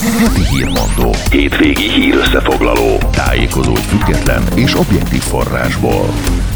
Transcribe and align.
Heti 0.00 0.56
hírmondó. 0.56 1.14
Hétvégi 1.30 1.88
hír 1.88 2.14
összefoglaló. 2.14 2.98
Tájékozódj 3.10 3.80
független 3.80 4.42
és 4.54 4.78
objektív 4.78 5.20
forrásból. 5.20 6.06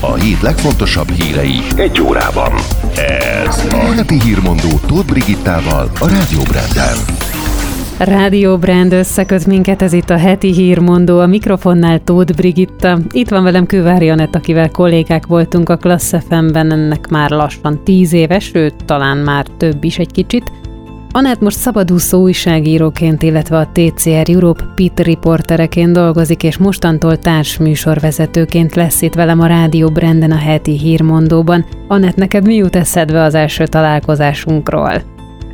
A 0.01 0.13
hét 0.15 0.41
legfontosabb 0.41 1.11
hírei 1.11 1.59
egy 1.77 2.01
órában. 2.01 2.53
Ez 3.47 3.67
a 3.71 3.93
heti 3.97 4.21
hírmondó 4.21 4.69
Tóth 4.87 5.07
Brigittával 5.07 5.91
a 6.01 6.09
Rádió 6.09 6.43
Branden. 6.43 6.97
Rádió 7.99 8.59
Brand 8.59 8.93
összeköt 8.93 9.47
minket, 9.47 9.83
ez 9.83 9.93
itt 9.93 10.11
a 10.11 10.17
heti 10.17 10.53
hírmondó, 10.53 11.19
a 11.19 11.27
mikrofonnál 11.27 12.05
Tóth 12.05 12.35
Brigitta. 12.35 12.99
Itt 13.11 13.29
van 13.29 13.43
velem 13.43 13.67
Kővári 13.67 14.11
Anett, 14.11 14.35
akivel 14.35 14.71
kollégák 14.71 15.27
voltunk 15.27 15.69
a 15.69 15.77
Klassz 15.77 16.15
FM-ben, 16.29 16.73
ennek 16.73 17.09
már 17.09 17.31
lassan 17.31 17.85
tíz 17.85 18.13
éves, 18.13 18.45
sőt, 18.45 18.75
talán 18.85 19.17
már 19.17 19.47
több 19.57 19.85
is 19.85 19.99
egy 19.99 20.13
kicsit. 20.13 20.53
Anett 21.15 21.41
most 21.41 21.57
szabadúszó 21.57 22.21
újságíróként, 22.21 23.23
illetve 23.23 23.57
a 23.57 23.69
TCR 23.73 24.31
Europe 24.31 24.65
Pit 24.75 25.01
riportereként 25.01 25.93
dolgozik, 25.93 26.43
és 26.43 26.59
mostantól 26.59 27.17
társműsorvezetőként 27.17 28.75
lesz 28.75 29.03
itt 29.03 29.15
velem 29.15 29.41
a 29.41 29.47
Rádió 29.47 29.89
Branden 29.89 30.31
a 30.31 30.37
heti 30.37 30.79
hírmondóban. 30.79 31.65
Anett, 31.89 32.15
neked 32.15 32.47
mi 32.47 32.55
jut 32.55 32.77
eszedbe 32.77 33.23
az 33.23 33.35
első 33.35 33.67
találkozásunkról? 33.67 34.93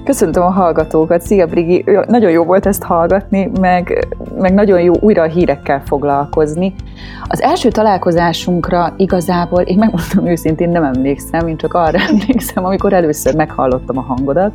Köszöntöm 0.05 0.43
a 0.43 0.51
hallgatókat, 0.51 1.23
szia 1.23 1.47
Brigi! 1.47 1.85
Nagyon 2.07 2.31
jó 2.31 2.45
volt 2.45 2.67
ezt 2.67 2.83
hallgatni, 2.83 3.51
meg, 3.61 4.09
meg 4.39 4.55
nagyon 4.55 4.81
jó 4.81 4.95
újra 5.01 5.23
a 5.23 5.29
hírekkel 5.29 5.83
foglalkozni. 5.85 6.75
Az 7.23 7.43
első 7.43 7.71
találkozásunkra 7.71 8.95
igazából, 8.97 9.61
én 9.61 9.79
megmondom 9.79 10.33
őszintén, 10.33 10.71
nem 10.71 10.85
emlékszem, 10.85 11.49
én 11.49 11.57
csak 11.57 11.75
arra 11.75 11.99
emlékszem, 12.11 12.65
amikor 12.65 12.93
először 12.93 13.35
meghallottam 13.35 13.99
a 13.99 14.03
hangodat, 14.03 14.53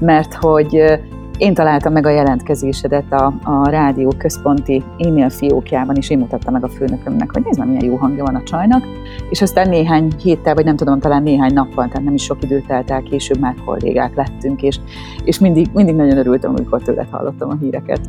mert 0.00 0.34
hogy 0.34 1.00
én 1.38 1.54
találtam 1.54 1.92
meg 1.92 2.06
a 2.06 2.10
jelentkezésedet 2.10 3.12
a, 3.12 3.32
a 3.42 3.68
rádió 3.68 4.12
központi 4.18 4.82
e-mail 4.98 5.30
fiókjában, 5.30 5.96
és 5.96 6.10
én 6.10 6.18
mutattam 6.18 6.52
meg 6.52 6.64
a 6.64 6.68
főnökömnek, 6.68 7.32
hogy 7.32 7.42
nézd 7.44 7.66
milyen 7.66 7.84
jó 7.84 7.96
hangja 7.96 8.24
van 8.24 8.34
a 8.34 8.42
csajnak, 8.42 8.84
és 9.30 9.42
aztán 9.42 9.68
néhány 9.68 10.12
héttel, 10.22 10.54
vagy 10.54 10.64
nem 10.64 10.76
tudom, 10.76 11.00
talán 11.00 11.22
néhány 11.22 11.52
nappal, 11.52 11.86
tehát 11.88 12.04
nem 12.04 12.14
is 12.14 12.22
sok 12.22 12.42
időt 12.42 12.66
telt 12.66 12.90
el, 12.90 13.02
később 13.02 13.38
már 13.38 13.54
kollégák 13.64 14.14
lettünk, 14.14 14.62
és, 14.62 14.78
és 15.24 15.38
mindig, 15.38 15.66
mindig 15.74 15.94
nagyon 15.94 16.18
örültem, 16.18 16.50
amikor 16.50 16.82
tőled 16.82 17.08
hallottam 17.10 17.50
a 17.50 17.56
híreket. 17.60 18.00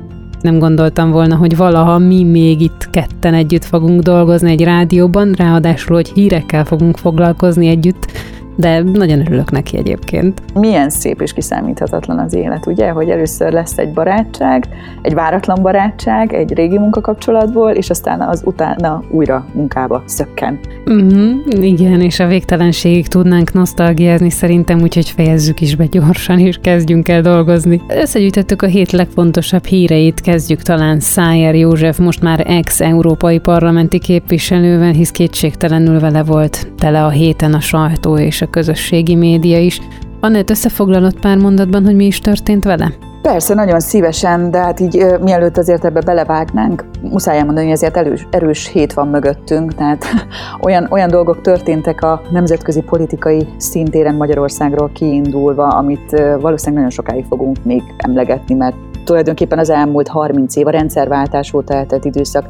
Nem 0.41 0.59
gondoltam 0.59 1.11
volna, 1.11 1.35
hogy 1.35 1.57
valaha 1.57 1.97
mi 1.97 2.23
még 2.23 2.61
itt 2.61 2.89
ketten 2.89 3.33
együtt 3.33 3.63
fogunk 3.63 4.01
dolgozni 4.01 4.51
egy 4.51 4.63
rádióban, 4.63 5.31
ráadásul, 5.31 5.95
hogy 5.95 6.09
hírekkel 6.09 6.65
fogunk 6.65 6.97
foglalkozni 6.97 7.67
együtt, 7.67 8.11
de 8.55 8.81
nagyon 8.81 9.19
örülök 9.19 9.51
neki 9.51 9.77
egyébként. 9.77 10.41
Milyen 10.53 10.89
szép 10.89 11.21
és 11.21 11.33
kiszámíthatatlan 11.33 12.19
az 12.19 12.33
élet, 12.33 12.65
ugye? 12.65 12.89
Hogy 12.89 13.09
először 13.09 13.51
lesz 13.51 13.77
egy 13.77 13.93
barátság, 13.93 14.67
egy 15.01 15.13
váratlan 15.13 15.61
barátság, 15.61 16.33
egy 16.33 16.53
régi 16.53 16.77
munkakapcsolatból, 16.77 17.71
és 17.71 17.89
aztán 17.89 18.21
az 18.21 18.41
utána 18.45 19.03
újra 19.11 19.45
munkába 19.53 20.03
szökken. 20.05 20.59
Uh-huh, 20.85 21.63
igen, 21.63 22.01
és 22.01 22.19
a 22.19 22.27
végtelenségig 22.27 23.07
tudnánk 23.07 23.53
nosztalgiázni 23.53 24.29
szerintem, 24.29 24.81
úgyhogy 24.81 25.09
fejezzük 25.09 25.61
is 25.61 25.75
be 25.75 25.85
gyorsan, 25.85 26.39
és 26.39 26.57
kezdjünk 26.61 27.07
el 27.07 27.21
dolgozni. 27.21 27.81
Összegyűjtöttük 27.87 28.61
a 28.61 28.67
hét 28.67 28.91
legfontosabb 28.91 29.65
híreit, 29.65 30.21
kezdjük 30.21 30.61
talán 30.61 30.99
Szájer 30.99 31.55
József, 31.55 31.97
most 31.97 32.21
már 32.21 32.43
ex-európai 32.47 33.39
parlamenti 33.39 33.99
képviselővel, 33.99 34.91
hisz 34.91 35.11
kétségtelenül 35.11 35.99
vele 35.99 36.23
volt 36.23 36.71
tele 36.77 37.03
a 37.03 37.09
héten 37.09 37.53
a 37.53 37.59
sajtó 37.59 38.17
és 38.17 38.41
a 38.45 38.49
közösségi 38.49 39.15
média 39.15 39.59
is. 39.59 39.81
Annett 40.19 40.49
összefoglalott 40.49 41.19
pár 41.19 41.37
mondatban, 41.37 41.85
hogy 41.85 41.95
mi 41.95 42.05
is 42.05 42.19
történt 42.19 42.63
vele? 42.63 42.93
Persze, 43.21 43.53
nagyon 43.53 43.79
szívesen, 43.79 44.51
de 44.51 44.57
hát 44.57 44.79
így 44.79 45.05
mielőtt 45.21 45.57
azért 45.57 45.85
ebbe 45.85 46.01
belevágnánk, 46.01 46.85
muszáj 47.01 47.37
elmondani, 47.37 47.65
hogy 47.65 47.75
azért 47.75 47.97
erős, 47.97 48.27
erős 48.31 48.67
hét 48.67 48.93
van 48.93 49.07
mögöttünk, 49.07 49.75
tehát 49.75 50.05
olyan, 50.65 50.87
olyan 50.89 51.09
dolgok 51.09 51.41
történtek 51.41 52.01
a 52.01 52.21
nemzetközi 52.31 52.81
politikai 52.81 53.47
szintéren 53.57 54.15
Magyarországról 54.15 54.89
kiindulva, 54.93 55.67
amit 55.67 56.11
valószínűleg 56.39 56.73
nagyon 56.73 56.89
sokáig 56.89 57.25
fogunk 57.29 57.57
még 57.63 57.83
emlegetni, 57.97 58.55
mert 58.55 58.75
tulajdonképpen 59.05 59.59
az 59.59 59.69
elmúlt 59.69 60.07
30 60.07 60.55
év, 60.55 60.67
a 60.67 60.69
rendszerváltás 60.69 61.53
óta 61.53 61.73
eltelt 61.73 62.05
időszak 62.05 62.45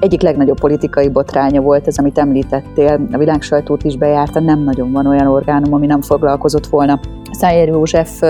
egyik 0.00 0.22
legnagyobb 0.22 0.60
politikai 0.60 1.08
botránya 1.08 1.60
volt 1.60 1.86
ez, 1.86 1.98
amit 1.98 2.18
említettél, 2.18 3.06
a 3.12 3.18
világsajtót 3.18 3.84
is 3.84 3.96
bejárta, 3.96 4.40
nem 4.40 4.62
nagyon 4.62 4.92
van 4.92 5.06
olyan 5.06 5.26
orgánum, 5.26 5.72
ami 5.72 5.86
nem 5.86 6.00
foglalkozott 6.00 6.66
volna 6.66 7.00
Szájer 7.38 7.68
József 7.68 8.22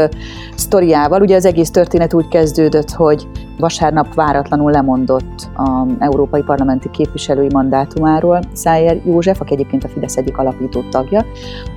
sztoriával. 0.55 1.21
Ugye 1.21 1.37
az 1.37 1.45
egész 1.45 1.71
történet 1.71 2.15
úgy 2.15 2.29
kezdődött, 2.29 2.91
hogy 2.91 3.29
vasárnap 3.59 4.15
váratlanul 4.15 4.71
lemondott 4.71 5.49
az 5.55 5.89
európai 5.99 6.43
parlamenti 6.43 6.91
képviselői 6.91 7.49
mandátumáról 7.53 8.41
Szájer 8.53 9.01
József, 9.05 9.41
aki 9.41 9.53
egyébként 9.53 9.85
a 9.85 9.89
Fidesz 9.89 10.17
egyik 10.17 10.39
alapító 10.39 10.83
tagja, 10.91 11.25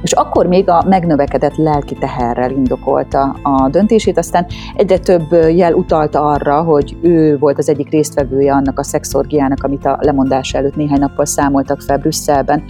és 0.01 0.11
akkor 0.11 0.47
még 0.47 0.69
a 0.69 0.83
megnövekedett 0.87 1.55
lelki 1.55 1.95
teherrel 1.95 2.51
indokolta 2.51 3.35
a 3.43 3.69
döntését, 3.69 4.17
aztán 4.17 4.45
egyre 4.75 4.97
több 4.97 5.31
jel 5.31 5.73
utalta 5.73 6.21
arra, 6.21 6.61
hogy 6.61 6.97
ő 7.01 7.37
volt 7.37 7.57
az 7.57 7.69
egyik 7.69 7.89
résztvevője 7.89 8.53
annak 8.53 8.79
a 8.79 8.83
szexorgiának, 8.83 9.63
amit 9.63 9.85
a 9.85 9.97
lemondás 10.01 10.53
előtt 10.53 10.75
néhány 10.75 10.99
nappal 10.99 11.25
számoltak 11.25 11.81
fel 11.81 11.97
Brüsszelben, 11.97 12.63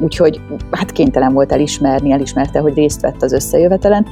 úgyhogy 0.00 0.40
hát 0.70 0.92
kénytelen 0.92 1.32
volt 1.32 1.52
elismerni, 1.52 2.12
elismerte, 2.12 2.58
hogy 2.58 2.74
részt 2.74 3.00
vett 3.00 3.22
az 3.22 3.32
összejövetelen, 3.32 4.05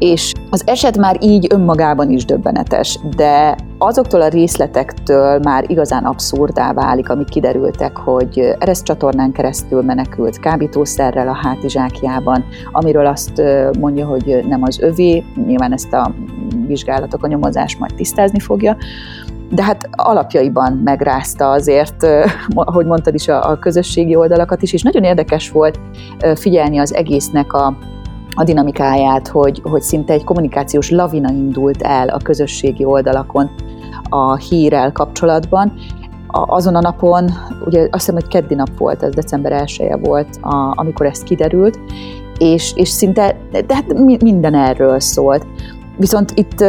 és 0.00 0.32
az 0.50 0.62
eset 0.66 0.96
már 0.96 1.16
így 1.20 1.46
önmagában 1.50 2.10
is 2.10 2.24
döbbenetes, 2.24 2.98
de 3.16 3.56
azoktól 3.78 4.20
a 4.20 4.28
részletektől 4.28 5.38
már 5.38 5.64
igazán 5.70 6.04
abszurdá 6.04 6.72
válik, 6.72 7.08
amik 7.08 7.28
kiderültek, 7.28 7.96
hogy 7.96 8.54
Ereszt 8.58 8.84
csatornán 8.84 9.32
keresztül 9.32 9.82
menekült 9.82 10.38
kábítószerrel 10.38 11.28
a 11.28 11.34
hátizsákjában, 11.34 12.44
amiről 12.72 13.06
azt 13.06 13.42
mondja, 13.78 14.06
hogy 14.06 14.44
nem 14.48 14.62
az 14.62 14.80
övé, 14.80 15.24
nyilván 15.46 15.72
ezt 15.72 15.92
a 15.92 16.14
vizsgálatok, 16.66 17.24
a 17.24 17.28
nyomozás 17.28 17.76
majd 17.76 17.94
tisztázni 17.94 18.38
fogja, 18.38 18.76
de 19.50 19.62
hát 19.62 19.88
alapjaiban 19.92 20.72
megrázta 20.84 21.50
azért, 21.50 22.06
ahogy 22.54 22.86
mondtad 22.86 23.14
is, 23.14 23.28
a, 23.28 23.58
közösségi 23.58 24.16
oldalakat 24.16 24.62
is, 24.62 24.72
és 24.72 24.82
nagyon 24.82 25.04
érdekes 25.04 25.50
volt 25.50 25.80
figyelni 26.34 26.78
az 26.78 26.94
egésznek 26.94 27.52
a, 27.52 27.76
a 28.34 28.44
dinamikáját, 28.44 29.28
hogy, 29.28 29.60
hogy 29.64 29.82
szinte 29.82 30.12
egy 30.12 30.24
kommunikációs 30.24 30.90
lavina 30.90 31.30
indult 31.30 31.82
el 31.82 32.08
a 32.08 32.18
közösségi 32.22 32.84
oldalakon 32.84 33.50
a 34.08 34.36
hírrel 34.36 34.92
kapcsolatban. 34.92 35.72
A, 36.26 36.54
azon 36.54 36.74
a 36.74 36.80
napon, 36.80 37.30
ugye 37.64 37.80
azt 37.80 37.90
hiszem, 37.92 38.14
hogy 38.14 38.28
keddi 38.28 38.54
nap 38.54 38.78
volt, 38.78 39.02
ez 39.02 39.14
december 39.14 39.52
1 39.52 39.94
volt, 40.02 40.38
a, 40.40 40.72
amikor 40.74 41.06
ez 41.06 41.22
kiderült, 41.22 41.80
és, 42.38 42.72
és 42.74 42.88
szinte, 42.88 43.36
de 43.50 43.74
hát 43.74 43.92
minden 44.22 44.54
erről 44.54 45.00
szólt. 45.00 45.46
Viszont 45.96 46.32
itt 46.34 46.64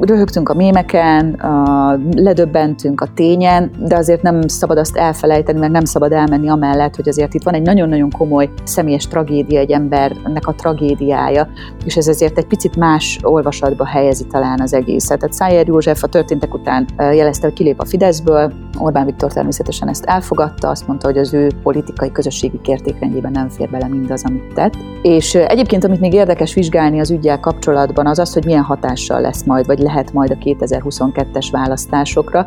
röhögtünk 0.00 0.48
a 0.48 0.54
mémeken, 0.54 1.32
a, 1.32 1.98
ledöbbentünk 2.16 3.00
a 3.00 3.06
tényen, 3.14 3.70
de 3.78 3.96
azért 3.96 4.22
nem 4.22 4.48
szabad 4.48 4.78
azt 4.78 4.96
elfelejteni, 4.96 5.58
meg 5.58 5.70
nem 5.70 5.84
szabad 5.84 6.12
elmenni 6.12 6.48
amellett, 6.48 6.96
hogy 6.96 7.08
azért 7.08 7.34
itt 7.34 7.42
van 7.42 7.54
egy 7.54 7.62
nagyon-nagyon 7.62 8.10
komoly 8.10 8.50
személyes 8.64 9.06
tragédia 9.06 9.60
egy 9.60 9.70
embernek 9.70 10.46
a 10.46 10.54
tragédiája, 10.54 11.48
és 11.84 11.96
ez 11.96 12.08
azért 12.08 12.38
egy 12.38 12.46
picit 12.46 12.76
más 12.76 13.18
olvasatba 13.22 13.86
helyezi 13.86 14.26
talán 14.26 14.60
az 14.60 14.74
egészet. 14.74 15.18
Tehát 15.18 15.34
Szájer 15.34 15.66
József 15.66 16.02
a 16.02 16.06
történtek 16.06 16.54
után 16.54 16.86
jelezte, 16.96 17.46
hogy 17.46 17.56
kilép 17.56 17.80
a 17.80 17.84
Fideszből, 17.84 18.52
Orbán 18.78 19.04
Viktor 19.04 19.32
természetesen 19.32 19.88
ezt 19.88 20.04
elfogadta, 20.04 20.68
azt 20.68 20.86
mondta, 20.86 21.06
hogy 21.06 21.18
az 21.18 21.34
ő 21.34 21.50
politikai 21.62 22.12
közösségi 22.12 22.60
kértékrendjében 22.62 23.32
nem 23.32 23.48
fér 23.48 23.70
bele 23.70 23.88
mindaz, 23.88 24.24
amit 24.24 24.52
tett. 24.54 24.74
És 25.02 25.34
egyébként, 25.34 25.84
amit 25.84 26.00
még 26.00 26.12
érdekes 26.12 26.54
vizsgálni 26.54 27.00
az 27.00 27.10
ügyel 27.10 27.40
kapcsolatban, 27.40 28.06
az 28.06 28.18
az, 28.18 28.32
hogy 28.32 28.44
milyen 28.44 28.62
hatással 28.62 29.20
lesz 29.20 29.44
majd, 29.44 29.66
vagy 29.66 29.78
lehet 29.88 30.12
majd 30.12 30.30
a 30.30 30.34
2022-es 30.34 31.48
választásokra. 31.50 32.46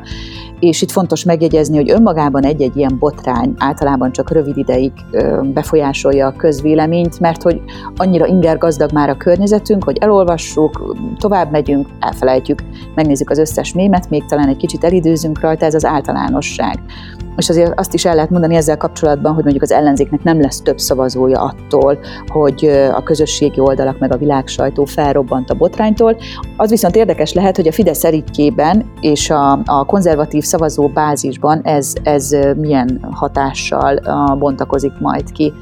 És 0.60 0.82
itt 0.82 0.92
fontos 0.92 1.24
megjegyezni, 1.24 1.76
hogy 1.76 1.92
önmagában 1.92 2.44
egy-egy 2.44 2.78
ilyen 2.78 2.96
botrány 3.00 3.54
általában 3.58 4.12
csak 4.12 4.32
rövid 4.32 4.58
ideig 4.58 4.92
befolyásolja 5.54 6.28
a 6.28 6.36
közvéleményt, 6.36 7.20
mert 7.20 7.42
hogy 7.42 7.62
annyira 7.96 8.26
inger 8.26 8.58
gazdag 8.58 8.92
már 8.92 9.10
a 9.10 9.18
környezetünk, 9.18 9.84
hogy 9.84 9.98
elolvassuk, 9.98 10.96
tovább 11.18 11.52
megyünk, 11.52 11.88
elfelejtjük, 12.00 12.64
megnézzük 12.96 13.30
az 13.30 13.38
összes 13.38 13.74
mémet, 13.74 14.10
még 14.10 14.26
talán 14.26 14.48
egy 14.48 14.58
kicsit 14.58 14.84
elidőzünk 14.84 15.40
rajta, 15.40 15.66
ez 15.66 15.74
az 15.74 15.86
általánosság. 15.86 16.80
És 17.42 17.50
azért 17.50 17.80
azt 17.80 17.94
is 17.94 18.06
el 18.06 18.16
lehet 18.16 18.30
mondani 18.30 18.56
ezzel 18.56 18.78
kapcsolatban, 18.78 19.34
hogy 19.34 19.44
mondjuk 19.44 19.64
az 19.64 19.72
ellenzéknek 19.72 20.24
nem 20.24 20.42
lesz 20.42 20.62
több 20.62 20.80
szavazója 20.80 21.42
attól, 21.42 21.98
hogy 22.28 22.66
a 22.94 23.04
közösségi 23.04 23.60
oldalak 23.60 24.00
meg 24.00 24.14
a 24.14 24.18
világsajtó 24.18 24.86
felrobbant 24.86 25.50
a 25.50 25.54
botránytól. 25.54 26.18
Az 26.58 26.70
viszont 26.70 26.96
érdekes 26.96 27.34
lehet, 27.34 27.56
hogy 27.56 27.68
a 27.68 27.72
Fidesz 27.72 28.04
eritkében 28.04 28.86
és 29.00 29.30
a, 29.30 29.60
a 29.66 29.86
konzervatív 29.86 30.44
szavazó 30.44 30.88
bázisban 30.88 31.62
ez, 31.64 31.94
ez 32.04 32.30
milyen 32.58 33.08
hatással 33.12 34.00
bontakozik 34.40 34.94
majd 35.00 35.32
ki. 35.32 35.54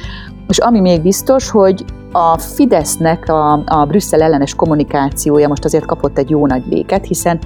És 0.47 0.57
ami 0.57 0.79
még 0.79 1.01
biztos, 1.01 1.49
hogy 1.49 1.85
a 2.11 2.37
Fidesznek 2.37 3.29
a, 3.29 3.63
a 3.65 3.85
Brüsszel 3.85 4.21
ellenes 4.21 4.55
kommunikációja 4.55 5.47
most 5.47 5.65
azért 5.65 5.85
kapott 5.85 6.17
egy 6.17 6.29
jó 6.29 6.47
nagy 6.47 6.63
léket, 6.69 7.05
hiszen 7.05 7.39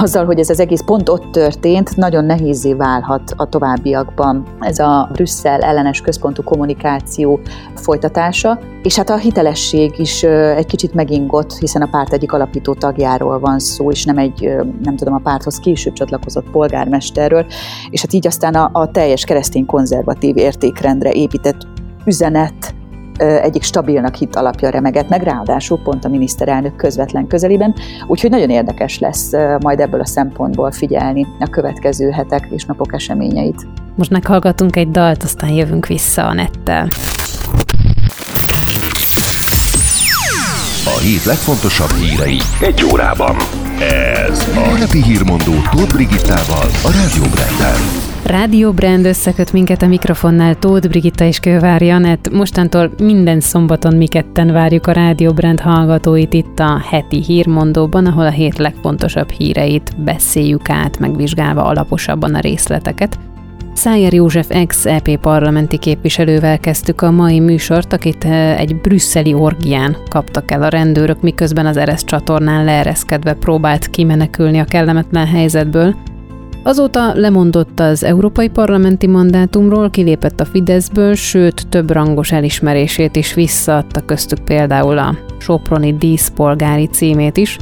azzal, 0.00 0.24
hogy 0.24 0.38
ez 0.38 0.50
az 0.50 0.60
egész 0.60 0.80
pont 0.80 1.08
ott 1.08 1.32
történt, 1.32 1.96
nagyon 1.96 2.24
nehézé 2.24 2.74
válhat 2.74 3.32
a 3.36 3.48
továbbiakban. 3.48 4.46
Ez 4.60 4.78
a 4.78 5.08
Brüsszel 5.12 5.60
ellenes 5.60 6.00
központú 6.00 6.42
kommunikáció 6.42 7.40
folytatása, 7.74 8.58
és 8.82 8.96
hát 8.96 9.10
a 9.10 9.16
hitelesség 9.16 9.98
is 9.98 10.22
egy 10.22 10.66
kicsit 10.66 10.94
megingott, 10.94 11.52
hiszen 11.58 11.82
a 11.82 11.88
párt 11.90 12.12
egyik 12.12 12.32
alapító 12.32 12.74
tagjáról 12.74 13.38
van 13.38 13.58
szó, 13.58 13.90
és 13.90 14.04
nem 14.04 14.18
egy, 14.18 14.50
nem 14.82 14.96
tudom, 14.96 15.14
a 15.14 15.20
párthoz 15.22 15.58
később 15.58 15.92
csatlakozott 15.92 16.50
polgármesterről, 16.50 17.46
és 17.90 18.00
hát 18.00 18.12
így 18.12 18.26
aztán 18.26 18.54
a, 18.54 18.70
a 18.72 18.90
teljes 18.90 19.24
keresztény 19.24 19.66
konzervatív 19.66 20.36
értékrendre 20.36 21.10
épített 21.10 21.66
üzenet 22.04 22.61
egyik 23.22 23.62
stabilnak 23.62 24.14
hit 24.14 24.36
alapja 24.36 24.70
remegett 24.70 25.08
meg, 25.08 25.22
ráadásul 25.22 25.78
pont 25.78 26.04
a 26.04 26.08
miniszterelnök 26.08 26.76
közvetlen 26.76 27.26
közelében, 27.26 27.74
úgyhogy 28.06 28.30
nagyon 28.30 28.50
érdekes 28.50 28.98
lesz 28.98 29.30
majd 29.60 29.80
ebből 29.80 30.00
a 30.00 30.06
szempontból 30.06 30.72
figyelni 30.72 31.26
a 31.40 31.46
következő 31.46 32.10
hetek 32.10 32.48
és 32.50 32.64
napok 32.64 32.94
eseményeit. 32.94 33.66
Most 33.94 34.10
meghallgatunk 34.10 34.76
egy 34.76 34.90
dalt, 34.90 35.22
aztán 35.22 35.50
jövünk 35.50 35.86
vissza 35.86 36.26
a 36.26 36.32
nettel. 36.32 36.88
A 40.84 40.98
hét 40.98 41.24
legfontosabb 41.24 41.90
hírei 41.90 42.38
egy 42.60 42.84
órában. 42.92 43.36
Ez 44.28 44.48
a 44.54 44.74
Heti 44.76 45.02
Hírmondó 45.02 45.52
Tóth 45.70 45.94
Brigittával 45.94 46.68
a 46.84 46.90
Rádió 46.92 47.30
Branden. 47.34 48.11
Rádió 48.26 48.72
Brand 48.72 49.06
összeköt 49.06 49.52
minket 49.52 49.82
a 49.82 49.86
mikrofonnál 49.86 50.58
Tóth 50.58 50.88
Brigitta 50.88 51.24
és 51.24 51.40
Kővár 51.40 51.82
Janett. 51.82 52.30
Mostantól 52.30 52.92
minden 52.98 53.40
szombaton 53.40 53.96
mi 53.96 54.06
ketten 54.06 54.52
várjuk 54.52 54.86
a 54.86 54.92
Rádió 54.92 55.32
Brand 55.32 55.60
hallgatóit 55.60 56.32
itt 56.32 56.58
a 56.58 56.82
heti 56.90 57.22
hírmondóban, 57.22 58.06
ahol 58.06 58.26
a 58.26 58.30
hét 58.30 58.58
legfontosabb 58.58 59.30
híreit 59.30 60.02
beszéljük 60.04 60.70
át, 60.70 60.98
megvizsgálva 60.98 61.64
alaposabban 61.64 62.34
a 62.34 62.40
részleteket. 62.40 63.18
Szájer 63.74 64.12
József 64.12 64.50
ex-EP 64.50 65.20
parlamenti 65.20 65.78
képviselővel 65.78 66.58
kezdtük 66.58 67.00
a 67.00 67.10
mai 67.10 67.40
műsort, 67.40 67.92
akit 67.92 68.24
eh, 68.24 68.60
egy 68.60 68.76
brüsszeli 68.76 69.34
orgián 69.34 69.96
kaptak 70.08 70.50
el 70.50 70.62
a 70.62 70.68
rendőrök, 70.68 71.22
miközben 71.22 71.66
az 71.66 71.76
Eresz 71.76 72.04
csatornán 72.04 72.64
leereszkedve 72.64 73.34
próbált 73.34 73.90
kimenekülni 73.90 74.58
a 74.58 74.64
kellemetlen 74.64 75.26
helyzetből– 75.26 75.94
Azóta 76.64 77.14
lemondott 77.14 77.80
az 77.80 78.04
európai 78.04 78.48
parlamenti 78.48 79.06
mandátumról, 79.06 79.90
kilépett 79.90 80.40
a 80.40 80.44
Fideszből, 80.44 81.14
sőt 81.14 81.68
több 81.68 81.90
rangos 81.90 82.32
elismerését 82.32 83.16
is 83.16 83.34
visszaadta 83.34 84.00
köztük 84.00 84.38
például 84.44 84.98
a 84.98 85.16
Soproni 85.38 85.96
díszpolgári 85.96 86.86
címét 86.86 87.36
is. 87.36 87.56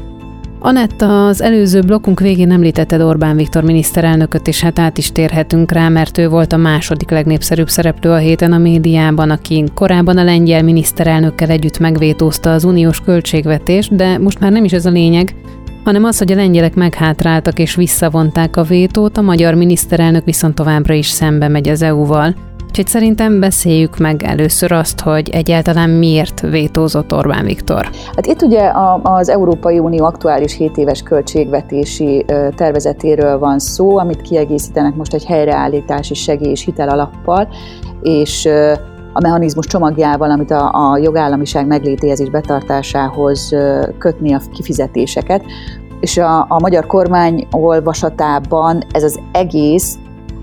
Anetta, 0.58 1.26
az 1.26 1.42
előző 1.42 1.80
blokkunk 1.80 2.20
végén 2.20 2.50
említetted 2.50 3.00
Orbán 3.00 3.36
Viktor 3.36 3.62
miniszterelnököt, 3.62 4.48
és 4.48 4.60
hát 4.60 4.78
át 4.78 4.98
is 4.98 5.12
térhetünk 5.12 5.72
rá, 5.72 5.88
mert 5.88 6.18
ő 6.18 6.28
volt 6.28 6.52
a 6.52 6.56
második 6.56 7.10
legnépszerűbb 7.10 7.68
szereplő 7.68 8.10
a 8.10 8.16
héten 8.16 8.52
a 8.52 8.58
médiában, 8.58 9.30
aki 9.30 9.64
korábban 9.74 10.18
a 10.18 10.24
lengyel 10.24 10.62
miniszterelnökkel 10.62 11.50
együtt 11.50 11.78
megvétózta 11.78 12.52
az 12.52 12.64
uniós 12.64 13.00
költségvetést, 13.00 13.96
de 13.96 14.18
most 14.18 14.40
már 14.40 14.52
nem 14.52 14.64
is 14.64 14.72
ez 14.72 14.86
a 14.86 14.90
lényeg, 14.90 15.34
hanem 15.84 16.04
az, 16.04 16.18
hogy 16.18 16.32
a 16.32 16.34
lengyelek 16.34 16.74
meghátráltak 16.74 17.58
és 17.58 17.74
visszavonták 17.74 18.56
a 18.56 18.62
vétót, 18.62 19.16
a 19.16 19.20
magyar 19.20 19.54
miniszterelnök 19.54 20.24
viszont 20.24 20.54
továbbra 20.54 20.94
is 20.94 21.08
szembe 21.08 21.48
megy 21.48 21.68
az 21.68 21.82
EU-val. 21.82 22.34
Úgyhogy 22.68 22.86
szerintem 22.86 23.40
beszéljük 23.40 23.98
meg 23.98 24.22
először 24.22 24.72
azt, 24.72 25.00
hogy 25.00 25.28
egyáltalán 25.28 25.90
miért 25.90 26.40
vétózott 26.40 27.14
Orbán 27.14 27.44
Viktor. 27.44 27.90
Hát 28.14 28.26
itt 28.26 28.42
ugye 28.42 28.70
az 29.02 29.28
Európai 29.28 29.78
Unió 29.78 30.04
aktuális 30.04 30.56
7 30.56 30.76
éves 30.76 31.02
költségvetési 31.02 32.24
tervezetéről 32.54 33.38
van 33.38 33.58
szó, 33.58 33.98
amit 33.98 34.22
kiegészítenek 34.22 34.94
most 34.94 35.14
egy 35.14 35.24
helyreállítási 35.24 36.14
segély 36.14 36.50
és 36.50 36.64
hitel 36.64 36.88
alappal, 36.88 37.48
és 38.02 38.48
a 39.12 39.20
mechanizmus 39.20 39.66
csomagjával, 39.66 40.30
amit 40.30 40.50
a, 40.50 40.92
a 40.92 40.98
jogállamiság 40.98 41.66
meglétéhez 41.66 42.20
és 42.20 42.30
betartásához 42.30 43.54
kötni 43.98 44.32
a 44.32 44.40
kifizetéseket. 44.52 45.44
És 46.00 46.16
a, 46.16 46.40
a 46.48 46.60
magyar 46.60 46.86
kormány 46.86 47.46
olvasatában 47.50 48.82
ez 48.92 49.02
az 49.02 49.20
egész 49.32 49.98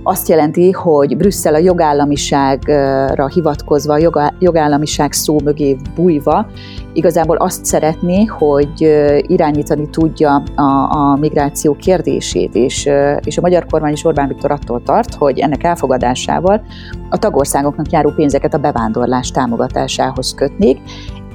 azt 0.08 0.30
jelenti, 0.30 0.72
hogy 0.72 1.18
Brüsszel 1.18 1.54
a 1.54 1.58
jogállamiságra 1.58 3.28
hivatkozva, 3.28 3.94
a 3.94 4.34
jogállamiság 4.40 5.14
szó 5.14 5.38
mögé 5.44 5.78
bújva, 5.96 6.48
igazából 6.94 7.36
azt 7.36 7.66
szeretné, 7.66 8.24
hogy 8.24 8.82
irányítani 9.22 9.90
tudja 9.90 10.44
a, 10.56 10.62
a 10.98 11.18
migráció 11.20 11.74
kérdését, 11.74 12.56
és, 12.56 12.90
és 13.24 13.38
a 13.38 13.42
magyar 13.42 13.66
kormány 13.66 13.92
is 13.92 14.06
Orbán 14.06 14.28
Viktor 14.28 14.52
attól 14.52 14.82
tart, 14.84 15.14
hogy 15.14 15.40
ennek 15.40 15.64
elfogadásával 15.64 16.62
a 17.10 17.18
tagországoknak 17.18 17.92
járó 17.92 18.10
pénzeket 18.10 18.54
a 18.54 18.58
bevándorlás 18.58 19.32
támogatásához 19.32 20.34
kötnék, 20.34 20.80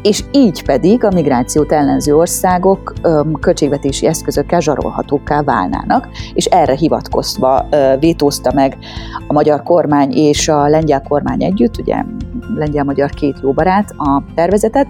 és 0.02 0.24
így 0.32 0.64
pedig 0.64 1.04
a 1.04 1.10
migrációt 1.14 1.72
ellenző 1.72 2.16
országok 2.16 2.92
költségvetési 3.40 4.06
eszközökkel 4.06 4.60
zsarolhatóká 4.60 5.42
válnának, 5.42 6.08
és 6.34 6.44
erre 6.44 6.74
hivatkozva 6.74 7.68
vétózta 7.98 8.52
meg 8.54 8.76
a 9.26 9.32
magyar 9.32 9.62
kormány 9.62 10.12
és 10.12 10.48
a 10.48 10.68
lengyel 10.68 11.02
kormány 11.08 11.44
együtt, 11.44 11.78
ugye 11.78 12.04
lengyel-magyar 12.54 13.10
két 13.10 13.38
jó 13.42 13.52
barát 13.52 13.94
a 13.96 14.22
tervezetet, 14.34 14.86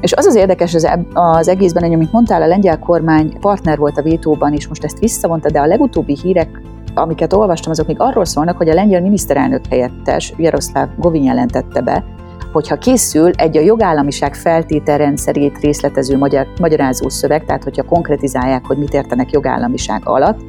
és 0.00 0.12
az 0.12 0.26
az 0.26 0.34
érdekes 0.34 0.74
az, 0.74 0.88
az 1.12 1.48
egészben, 1.48 1.82
hogy 1.82 1.94
amit 1.94 2.12
mondtál, 2.12 2.42
a 2.42 2.46
lengyel 2.46 2.78
kormány 2.78 3.38
partner 3.40 3.78
volt 3.78 3.98
a 3.98 4.02
vétóban, 4.02 4.52
és 4.52 4.68
most 4.68 4.84
ezt 4.84 4.98
visszavonta, 4.98 5.50
de 5.50 5.60
a 5.60 5.66
legutóbbi 5.66 6.18
hírek 6.22 6.60
amiket 6.94 7.32
olvastam, 7.32 7.70
azok 7.70 7.86
még 7.86 8.00
arról 8.00 8.24
szólnak, 8.24 8.56
hogy 8.56 8.68
a 8.68 8.74
lengyel 8.74 9.00
miniszterelnök 9.00 9.66
helyettes 9.70 10.32
Jaroszláv 10.36 10.88
Govin 10.98 11.22
jelentette 11.22 11.80
be, 11.80 12.04
hogyha 12.54 12.78
készül 12.78 13.30
egy 13.30 13.56
a 13.56 13.60
jogállamiság 13.60 14.34
feltételrendszerét 14.34 15.58
részletező 15.58 16.16
magyar, 16.16 16.46
magyarázó 16.60 17.08
szöveg, 17.08 17.44
tehát 17.44 17.64
hogyha 17.64 17.82
konkretizálják, 17.82 18.64
hogy 18.66 18.78
mit 18.78 18.94
értenek 18.94 19.30
jogállamiság 19.30 20.00
alatt, 20.04 20.40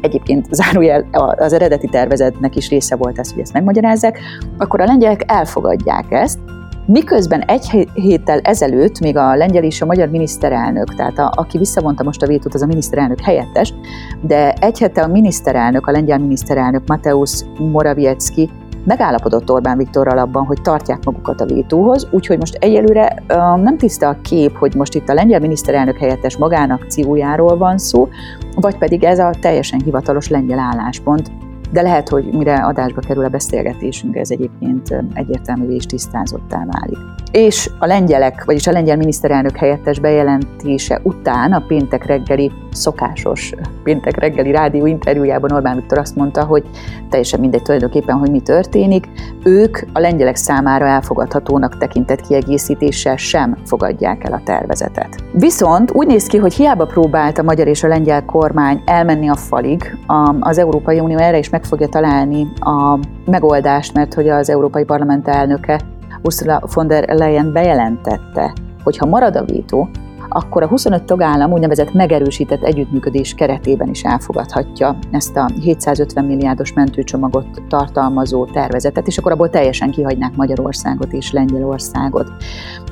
egyébként 0.00 0.46
zárójel 0.50 1.08
az 1.36 1.52
eredeti 1.52 1.86
tervezetnek 1.86 2.56
is 2.56 2.68
része 2.68 2.96
volt 2.96 3.18
ez, 3.18 3.32
hogy 3.32 3.40
ezt 3.40 3.52
megmagyarázzák, 3.52 4.18
akkor 4.58 4.80
a 4.80 4.84
lengyelek 4.84 5.24
elfogadják 5.26 6.04
ezt, 6.10 6.38
Miközben 6.86 7.40
egy 7.40 7.88
héttel 7.94 8.38
ezelőtt 8.38 9.00
még 9.00 9.16
a 9.16 9.36
lengyel 9.36 9.62
és 9.62 9.82
a 9.82 9.86
magyar 9.86 10.08
miniszterelnök, 10.08 10.94
tehát 10.94 11.18
a, 11.18 11.32
aki 11.34 11.58
visszavonta 11.58 12.02
most 12.02 12.22
a 12.22 12.26
vétót, 12.26 12.54
az 12.54 12.62
a 12.62 12.66
miniszterelnök 12.66 13.20
helyettes, 13.20 13.74
de 14.20 14.52
egy 14.52 14.78
hete 14.78 15.02
a 15.02 15.06
miniszterelnök, 15.06 15.86
a 15.86 15.90
lengyel 15.90 16.18
miniszterelnök 16.18 16.86
Mateusz 16.86 17.44
Morawiecki 17.58 18.50
megállapodott 18.84 19.50
Orbán 19.50 19.76
Viktorral 19.76 20.18
abban, 20.18 20.44
hogy 20.44 20.62
tartják 20.62 21.04
magukat 21.04 21.40
a 21.40 21.46
vétóhoz, 21.46 22.08
úgyhogy 22.10 22.38
most 22.38 22.54
egyelőre 22.54 23.22
nem 23.62 23.76
tiszta 23.76 24.08
a 24.08 24.16
kép, 24.22 24.56
hogy 24.56 24.74
most 24.74 24.94
itt 24.94 25.08
a 25.08 25.14
lengyel 25.14 25.40
miniszterelnök 25.40 25.98
helyettes 25.98 26.36
magánakciójáról 26.36 27.56
van 27.56 27.78
szó, 27.78 28.08
vagy 28.54 28.78
pedig 28.78 29.04
ez 29.04 29.18
a 29.18 29.30
teljesen 29.40 29.80
hivatalos 29.84 30.28
lengyel 30.28 30.58
álláspont 30.58 31.30
de 31.72 31.82
lehet, 31.82 32.08
hogy 32.08 32.24
mire 32.32 32.54
adásba 32.54 33.00
kerül 33.00 33.24
a 33.24 33.28
beszélgetésünk, 33.28 34.16
ez 34.16 34.30
egyébként 34.30 34.94
egyértelművé 35.14 35.74
és 35.74 35.86
tisztázottá 35.86 36.64
válik. 36.66 36.98
És 37.30 37.70
a 37.78 37.86
lengyelek, 37.86 38.44
vagyis 38.44 38.66
a 38.66 38.72
lengyel 38.72 38.96
miniszterelnök 38.96 39.56
helyettes 39.56 39.98
bejelentése 39.98 41.00
után 41.02 41.52
a 41.52 41.64
péntek 41.66 42.06
reggeli 42.06 42.52
szokásos 42.72 43.52
péntek 43.82 44.18
reggeli 44.18 44.50
rádió 44.50 44.86
interjújában 44.86 45.52
Orbán 45.52 45.76
Viktor 45.76 45.98
azt 45.98 46.16
mondta, 46.16 46.44
hogy 46.44 46.64
teljesen 47.08 47.40
mindegy 47.40 47.62
tulajdonképpen, 47.62 48.16
hogy 48.16 48.30
mi 48.30 48.40
történik, 48.40 49.08
ők 49.44 49.78
a 49.92 49.98
lengyelek 49.98 50.36
számára 50.36 50.86
elfogadhatónak 50.86 51.78
tekintett 51.78 52.20
kiegészítéssel 52.20 53.16
sem 53.16 53.56
fogadják 53.64 54.24
el 54.24 54.32
a 54.32 54.40
tervezetet. 54.44 55.24
Viszont 55.32 55.90
úgy 55.94 56.06
néz 56.06 56.26
ki, 56.26 56.36
hogy 56.36 56.54
hiába 56.54 56.86
próbált 56.86 57.38
a 57.38 57.42
magyar 57.42 57.66
és 57.66 57.82
a 57.82 57.88
lengyel 57.88 58.24
kormány 58.24 58.82
elmenni 58.84 59.28
a 59.28 59.36
falig, 59.36 59.96
az 60.40 60.58
Európai 60.58 61.00
Unió 61.00 61.18
erre 61.18 61.38
is 61.38 61.48
meg 61.48 61.61
fogja 61.66 61.88
találni 61.88 62.48
a 62.60 62.98
megoldást, 63.24 63.94
mert 63.94 64.14
hogy 64.14 64.28
az 64.28 64.50
Európai 64.50 64.84
Parlament 64.84 65.28
elnöke 65.28 65.80
Ursula 66.22 66.62
von 66.74 66.86
der 66.86 67.14
Leyen 67.14 67.52
bejelentette, 67.52 68.52
hogy 68.84 68.96
ha 68.96 69.06
marad 69.06 69.36
a 69.36 69.44
vétó, 69.44 69.88
akkor 70.32 70.62
a 70.62 70.66
25 70.66 71.02
tagállam 71.02 71.52
úgynevezett 71.52 71.92
megerősített 71.92 72.62
együttműködés 72.62 73.34
keretében 73.34 73.88
is 73.88 74.02
elfogadhatja 74.02 74.98
ezt 75.10 75.36
a 75.36 75.50
750 75.60 76.24
milliárdos 76.24 76.72
mentőcsomagot 76.72 77.46
tartalmazó 77.68 78.44
tervezetet, 78.44 79.06
és 79.06 79.18
akkor 79.18 79.32
abból 79.32 79.50
teljesen 79.50 79.90
kihagynák 79.90 80.36
Magyarországot 80.36 81.12
és 81.12 81.32
Lengyelországot. 81.32 82.32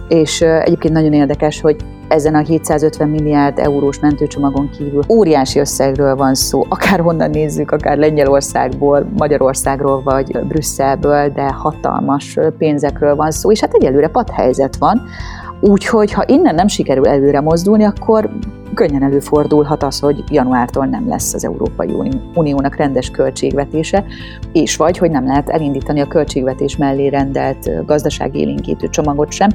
És 0.08 0.40
egyébként 0.40 0.94
nagyon 0.94 1.12
érdekes, 1.12 1.60
hogy 1.60 1.76
ezen 2.08 2.34
a 2.34 2.38
750 2.38 3.08
milliárd 3.08 3.58
eurós 3.58 3.98
mentőcsomagon 3.98 4.70
kívül 4.70 5.02
óriási 5.08 5.58
összegről 5.58 6.16
van 6.16 6.34
szó, 6.34 6.64
akár 6.68 7.00
honnan 7.00 7.30
nézzük, 7.30 7.70
akár 7.70 7.98
Lengyelországból, 7.98 9.10
Magyarországról 9.16 10.02
vagy 10.02 10.38
Brüsszelből, 10.38 11.28
de 11.28 11.52
hatalmas 11.52 12.38
pénzekről 12.58 13.16
van 13.16 13.30
szó, 13.30 13.50
és 13.50 13.60
hát 13.60 13.74
egyelőre 13.74 14.08
padhelyzet 14.08 14.76
van, 14.76 15.02
Úgyhogy 15.60 16.12
ha 16.12 16.24
innen 16.26 16.54
nem 16.54 16.68
sikerül 16.68 17.06
előre 17.06 17.40
mozdulni, 17.40 17.84
akkor 17.84 18.30
könnyen 18.74 19.02
előfordulhat 19.02 19.82
az, 19.82 19.98
hogy 19.98 20.24
januártól 20.30 20.86
nem 20.86 21.08
lesz 21.08 21.34
az 21.34 21.44
Európai 21.44 22.12
Uniónak 22.34 22.76
rendes 22.76 23.10
költségvetése, 23.10 24.04
és 24.52 24.76
vagy, 24.76 24.98
hogy 24.98 25.10
nem 25.10 25.26
lehet 25.26 25.48
elindítani 25.48 26.00
a 26.00 26.06
költségvetés 26.06 26.76
mellé 26.76 27.06
rendelt 27.06 27.84
gazdaságélénkítő 27.86 28.88
csomagot 28.88 29.32
sem. 29.32 29.48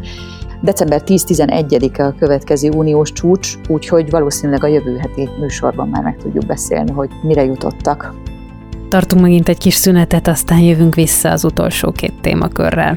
December 0.61 1.01
10-11-e 1.05 2.05
a 2.05 2.15
következő 2.19 2.69
uniós 2.69 3.11
csúcs, 3.11 3.55
úgyhogy 3.67 4.09
valószínűleg 4.09 4.63
a 4.63 4.67
jövő 4.67 4.97
heti 4.97 5.29
műsorban 5.39 5.87
már 5.87 6.03
meg 6.03 6.17
tudjuk 6.17 6.45
beszélni, 6.45 6.91
hogy 6.91 7.09
mire 7.21 7.43
jutottak. 7.43 8.13
Tartunk 8.89 9.21
megint 9.21 9.49
egy 9.49 9.57
kis 9.57 9.73
szünetet, 9.73 10.27
aztán 10.27 10.59
jövünk 10.59 10.95
vissza 10.95 11.31
az 11.31 11.43
utolsó 11.43 11.91
két 11.91 12.13
témakörrel. 12.21 12.93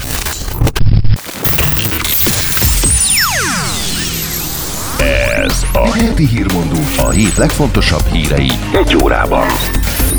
Heti 6.19 6.37
hírmondó 6.37 6.79
a 6.97 7.11
hét 7.11 7.37
legfontosabb 7.37 8.05
hírei 8.13 8.51
egy 8.75 8.97
órában. 9.03 9.47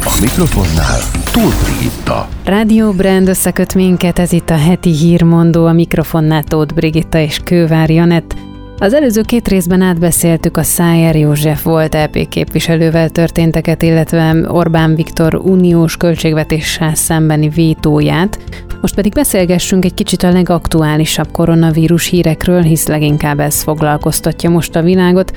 A 0.04 0.18
mikrofonnál 0.22 1.00
Tóth 1.32 1.64
Brigitta. 1.64 2.28
Rádió 2.46 2.92
Brand 2.92 3.28
összeköt 3.28 3.76
minket, 3.76 4.20
ez 4.20 4.32
itt 4.32 4.50
a 4.50 4.58
heti 4.58 4.92
hírmondó, 4.92 5.66
a 5.66 5.72
mikrofonnál 5.72 6.44
Tóth 6.44 6.74
Brigitta 6.74 7.18
és 7.18 7.40
Kővár 7.44 7.90
Janett. 7.90 8.36
Az 8.78 8.94
előző 8.94 9.22
két 9.22 9.48
részben 9.48 9.82
átbeszéltük 9.82 10.58
a 10.58 10.64
Szájer 10.64 11.16
József 11.16 11.64
volt 11.64 11.96
EP 11.96 12.28
képviselővel 12.30 13.10
történteket, 13.10 13.82
illetve 13.82 14.36
Orbán 14.48 14.96
Viktor 14.96 15.36
uniós 15.36 15.98
költségvetéssel 15.98 16.96
szembeni 16.96 17.50
vétóját. 17.50 18.40
Most 18.82 18.96
pedig 18.96 19.14
beszélgessünk 19.14 19.86
egy 19.86 19.94
kicsit 19.94 20.24
a 20.24 20.32
legaktuálisabb 20.32 21.32
koronavírus 21.32 22.06
hírekről, 22.06 22.62
hisz 22.62 22.88
leginkább 22.88 23.40
ez 23.40 23.62
foglalkoztatja 23.62 24.50
most 24.50 24.76
a 24.76 24.82
világot. 24.82 25.32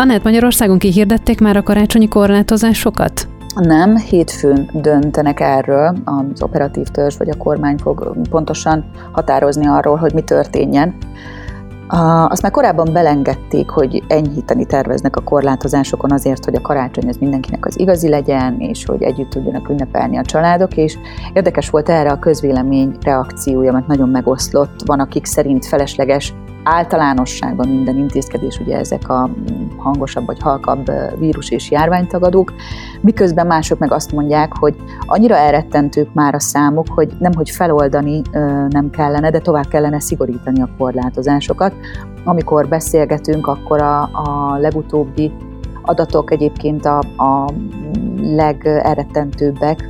Anett, 0.00 0.22
Magyarországon 0.22 0.78
kihirdették 0.78 1.40
már 1.40 1.56
a 1.56 1.62
karácsonyi 1.62 2.08
korlátozásokat? 2.08 3.28
Nem, 3.54 3.96
hétfőn 3.96 4.70
döntenek 4.72 5.40
erről, 5.40 5.96
az 6.04 6.42
operatív 6.42 6.86
törzs 6.86 7.16
vagy 7.16 7.28
a 7.28 7.36
kormány 7.36 7.76
fog 7.76 8.16
pontosan 8.30 8.84
határozni 9.12 9.66
arról, 9.66 9.96
hogy 9.96 10.14
mi 10.14 10.20
történjen. 10.20 10.94
Azt 12.28 12.42
már 12.42 12.50
korábban 12.50 12.92
belengedték, 12.92 13.68
hogy 13.68 14.02
enyhíteni 14.08 14.66
terveznek 14.66 15.16
a 15.16 15.22
korlátozásokon 15.22 16.12
azért, 16.12 16.44
hogy 16.44 16.54
a 16.54 16.60
karácsony 16.60 17.08
ez 17.08 17.16
mindenkinek 17.16 17.66
az 17.66 17.78
igazi 17.78 18.08
legyen, 18.08 18.60
és 18.60 18.84
hogy 18.84 19.02
együtt 19.02 19.30
tudjanak 19.30 19.68
ünnepelni 19.68 20.18
a 20.18 20.22
családok, 20.22 20.76
és 20.76 20.98
érdekes 21.32 21.70
volt 21.70 21.88
erre 21.88 22.10
a 22.10 22.18
közvélemény 22.18 22.96
reakciója, 23.00 23.72
mert 23.72 23.86
nagyon 23.86 24.08
megoszlott. 24.08 24.80
Van, 24.84 25.00
akik 25.00 25.24
szerint 25.24 25.66
felesleges 25.66 26.34
általánosságban 26.62 27.68
minden 27.68 27.96
intézkedés, 27.96 28.58
ugye 28.58 28.76
ezek 28.78 29.08
a 29.08 29.30
hangosabb 29.76 30.26
vagy 30.26 30.42
halkabb 30.42 30.90
vírus 31.18 31.50
és 31.50 31.70
járványtagadók, 31.70 32.52
miközben 33.00 33.46
mások 33.46 33.78
meg 33.78 33.92
azt 33.92 34.12
mondják, 34.12 34.52
hogy 34.56 34.76
annyira 35.06 35.36
elrettentők 35.36 36.14
már 36.14 36.34
a 36.34 36.40
számok, 36.40 36.86
hogy 36.88 37.12
nem, 37.18 37.32
hogy 37.34 37.50
feloldani 37.50 38.22
nem 38.68 38.90
kellene, 38.90 39.30
de 39.30 39.38
tovább 39.38 39.68
kellene 39.68 40.00
szigorítani 40.00 40.62
a 40.62 40.68
korlátozásokat. 40.78 41.74
Amikor 42.24 42.68
beszélgetünk, 42.68 43.46
akkor 43.46 43.82
a, 43.82 44.02
a 44.02 44.56
legutóbbi 44.60 45.32
adatok 45.82 46.30
egyébként 46.30 46.84
a, 46.84 46.98
a 47.16 47.50
legelrettentőbbek, 48.22 49.88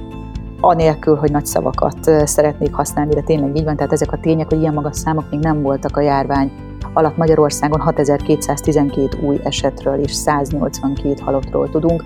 anélkül, 0.60 1.16
hogy 1.16 1.30
nagy 1.30 1.46
szavakat 1.46 2.10
szeretnék 2.24 2.74
használni, 2.74 3.14
de 3.14 3.20
tényleg 3.20 3.56
így 3.56 3.64
van, 3.64 3.76
tehát 3.76 3.92
ezek 3.92 4.12
a 4.12 4.18
tények, 4.20 4.48
hogy 4.48 4.60
ilyen 4.60 4.74
magas 4.74 4.96
számok 4.96 5.30
még 5.30 5.40
nem 5.40 5.62
voltak 5.62 5.96
a 5.96 6.00
járvány 6.00 6.52
alatt. 6.92 7.16
Magyarországon 7.16 7.80
6212 7.80 9.18
új 9.26 9.40
esetről 9.42 9.98
és 9.98 10.12
182 10.12 11.14
halottról 11.22 11.70
tudunk. 11.70 12.04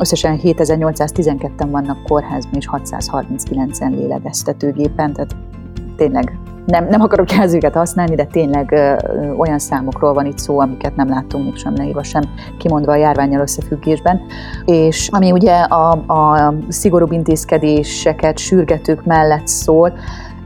Összesen 0.00 0.38
7812-en 0.42 1.68
vannak 1.70 2.02
kórházban 2.02 2.54
és 2.54 2.68
639-en 2.72 3.90
lélegeztetőgépen, 3.90 5.12
tehát 5.12 5.36
tényleg 5.96 6.38
nem, 6.66 6.86
nem 6.88 7.00
akarok 7.00 7.32
jelzőket 7.32 7.74
használni, 7.74 8.14
de 8.14 8.24
tényleg 8.24 8.72
ö, 8.72 8.94
olyan 9.36 9.58
számokról 9.58 10.12
van 10.12 10.26
itt 10.26 10.38
szó, 10.38 10.60
amiket 10.60 10.96
nem 10.96 11.08
láttunk 11.08 11.44
még 11.44 11.56
sem 11.56 11.74
leírva, 11.76 12.02
sem 12.02 12.22
kimondva 12.58 12.92
a 12.92 12.96
járványjal 12.96 13.40
összefüggésben. 13.40 14.20
És 14.64 15.08
ami 15.12 15.32
ugye 15.32 15.54
a, 15.60 15.90
a 15.90 16.54
szigorúbb 16.68 17.12
intézkedéseket 17.12 18.38
sürgetők 18.38 19.04
mellett 19.04 19.46
szól, 19.46 19.92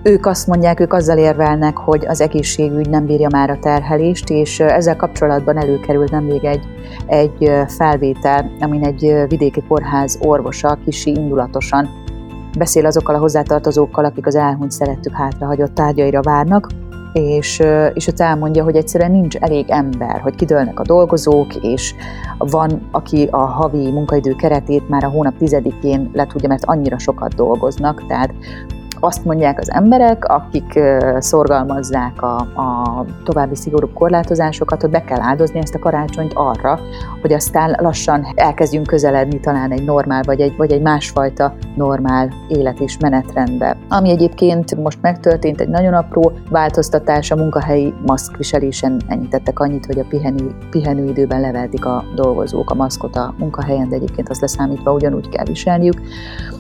ők 0.07 0.27
azt 0.27 0.47
mondják, 0.47 0.81
ők 0.81 0.93
azzal 0.93 1.19
érvelnek, 1.19 1.77
hogy 1.77 2.07
az 2.07 2.21
egészségügy 2.21 2.89
nem 2.89 3.07
bírja 3.07 3.29
már 3.33 3.51
a 3.51 3.59
terhelést, 3.59 4.31
és 4.31 4.61
ezzel 4.61 4.97
kapcsolatban 4.97 5.57
előkerült 5.57 6.11
nemrég 6.11 6.45
egy, 6.45 6.63
egy 7.07 7.51
felvétel, 7.67 8.51
amin 8.61 8.85
egy 8.85 9.15
vidéki 9.29 9.63
kórház 9.69 10.19
orvosa 10.23 10.79
kisi 10.85 11.11
indulatosan 11.11 12.04
beszél 12.59 12.87
azokkal 12.87 13.15
a 13.15 13.19
hozzátartozókkal, 13.19 14.05
akik 14.05 14.27
az 14.27 14.35
elhunyt 14.35 14.71
szerettük 14.71 15.15
hátrahagyott 15.15 15.75
tárgyaira 15.75 16.21
várnak, 16.21 16.69
és, 17.13 17.63
és 17.95 18.07
ott 18.07 18.21
elmondja, 18.21 18.65
hogy 18.65 18.77
egyszerűen 18.77 19.11
nincs 19.11 19.37
elég 19.37 19.71
ember, 19.71 20.21
hogy 20.21 20.35
kidőlnek 20.35 20.81
a 20.81 20.85
dolgozók, 20.85 21.55
és 21.55 21.95
van, 22.39 22.89
aki 22.91 23.29
a 23.31 23.47
havi 23.47 23.91
munkaidő 23.91 24.33
keretét 24.33 24.89
már 24.89 25.05
a 25.05 25.09
hónap 25.09 25.37
tizedikén 25.37 26.11
le 26.13 26.27
tudja, 26.27 26.49
mert 26.49 26.65
annyira 26.65 26.99
sokat 26.99 27.35
dolgoznak, 27.35 28.07
tehát 28.07 28.35
azt 29.05 29.25
mondják 29.25 29.59
az 29.59 29.71
emberek, 29.71 30.25
akik 30.25 30.81
szorgalmazzák 31.19 32.23
a, 32.23 32.37
a 32.39 33.05
további 33.25 33.57
szigorúbb 33.57 33.93
korlátozásokat, 33.93 34.81
hogy 34.81 34.91
be 34.91 35.05
kell 35.05 35.21
áldozni 35.21 35.59
ezt 35.59 35.75
a 35.75 35.79
karácsonyt 35.79 36.33
arra, 36.35 36.79
hogy 37.21 37.33
aztán 37.33 37.77
lassan 37.81 38.27
elkezdjünk 38.35 38.87
közeledni 38.87 39.41
talán 39.41 39.71
egy 39.71 39.85
normál, 39.85 40.23
vagy 40.23 40.41
egy, 40.41 40.57
vagy 40.57 40.73
egy 40.73 40.83
másfajta 40.83 41.55
normál 41.77 42.33
élet 42.49 42.81
és 42.81 42.97
menetrendbe. 42.99 43.77
Ami 43.89 44.11
egyébként 44.11 44.77
most 44.77 44.99
megtörtént, 45.01 45.61
egy 45.61 45.69
nagyon 45.69 45.95
apró 45.95 46.33
változtatás 46.51 47.31
a 47.31 47.37
munkahelyi 47.37 47.95
maszkviselésen 48.07 49.01
ennyit 49.09 49.31
tettek 49.31 49.59
annyit, 49.59 49.87
hogy 49.87 49.99
a 49.99 50.05
pihenő, 50.09 50.57
pihenőidőben 50.71 51.41
leveltik 51.41 51.85
a 51.85 52.05
dolgozók 52.15 52.71
a 52.71 52.75
maszkot 52.75 53.17
a 53.17 53.35
munkahelyen, 53.39 53.89
de 53.89 53.97
egyébként 53.97 54.29
azt 54.29 54.41
leszámítva 54.41 54.93
ugyanúgy 54.93 55.29
kell 55.29 55.45
viselniük. 55.45 56.01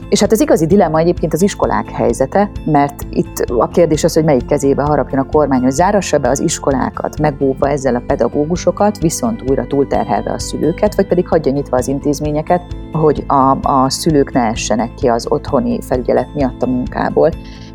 És 0.09 0.21
hát 0.21 0.33
az 0.33 0.41
igazi 0.41 0.67
dilemma 0.67 0.99
egyébként 0.99 1.33
az 1.33 1.43
iskolák 1.43 1.91
helyzete, 1.91 2.51
mert 2.65 3.07
itt 3.11 3.39
a 3.39 3.69
kérdés 3.69 4.05
az, 4.05 4.15
hogy 4.15 4.25
melyik 4.25 4.47
kezébe 4.47 4.83
harapjon 4.83 5.21
a 5.21 5.31
kormány, 5.31 5.63
hogy 5.63 5.71
zárassa 5.71 6.19
be 6.19 6.29
az 6.29 6.41
iskolákat, 6.41 7.21
megbúvva 7.21 7.69
ezzel 7.69 7.95
a 7.95 8.03
pedagógusokat, 8.07 8.99
viszont 8.99 9.51
újra 9.51 9.67
túlterhelve 9.67 10.33
a 10.33 10.39
szülőket, 10.39 10.95
vagy 10.95 11.07
pedig 11.07 11.29
hagyja 11.29 11.53
nyitva 11.53 11.77
az 11.77 11.89
intézményeket, 11.89 12.63
hogy 12.93 13.25
a, 13.27 13.59
a 13.63 13.91
szülők 13.91 14.33
ne 14.33 14.41
essenek 14.41 14.95
ki 14.95 15.09
az 15.09 15.27
otthoni 15.29 15.81
felügyelet 15.81 16.35
miatt 16.35 16.63
a 16.63 16.67
munkából. 16.67 17.31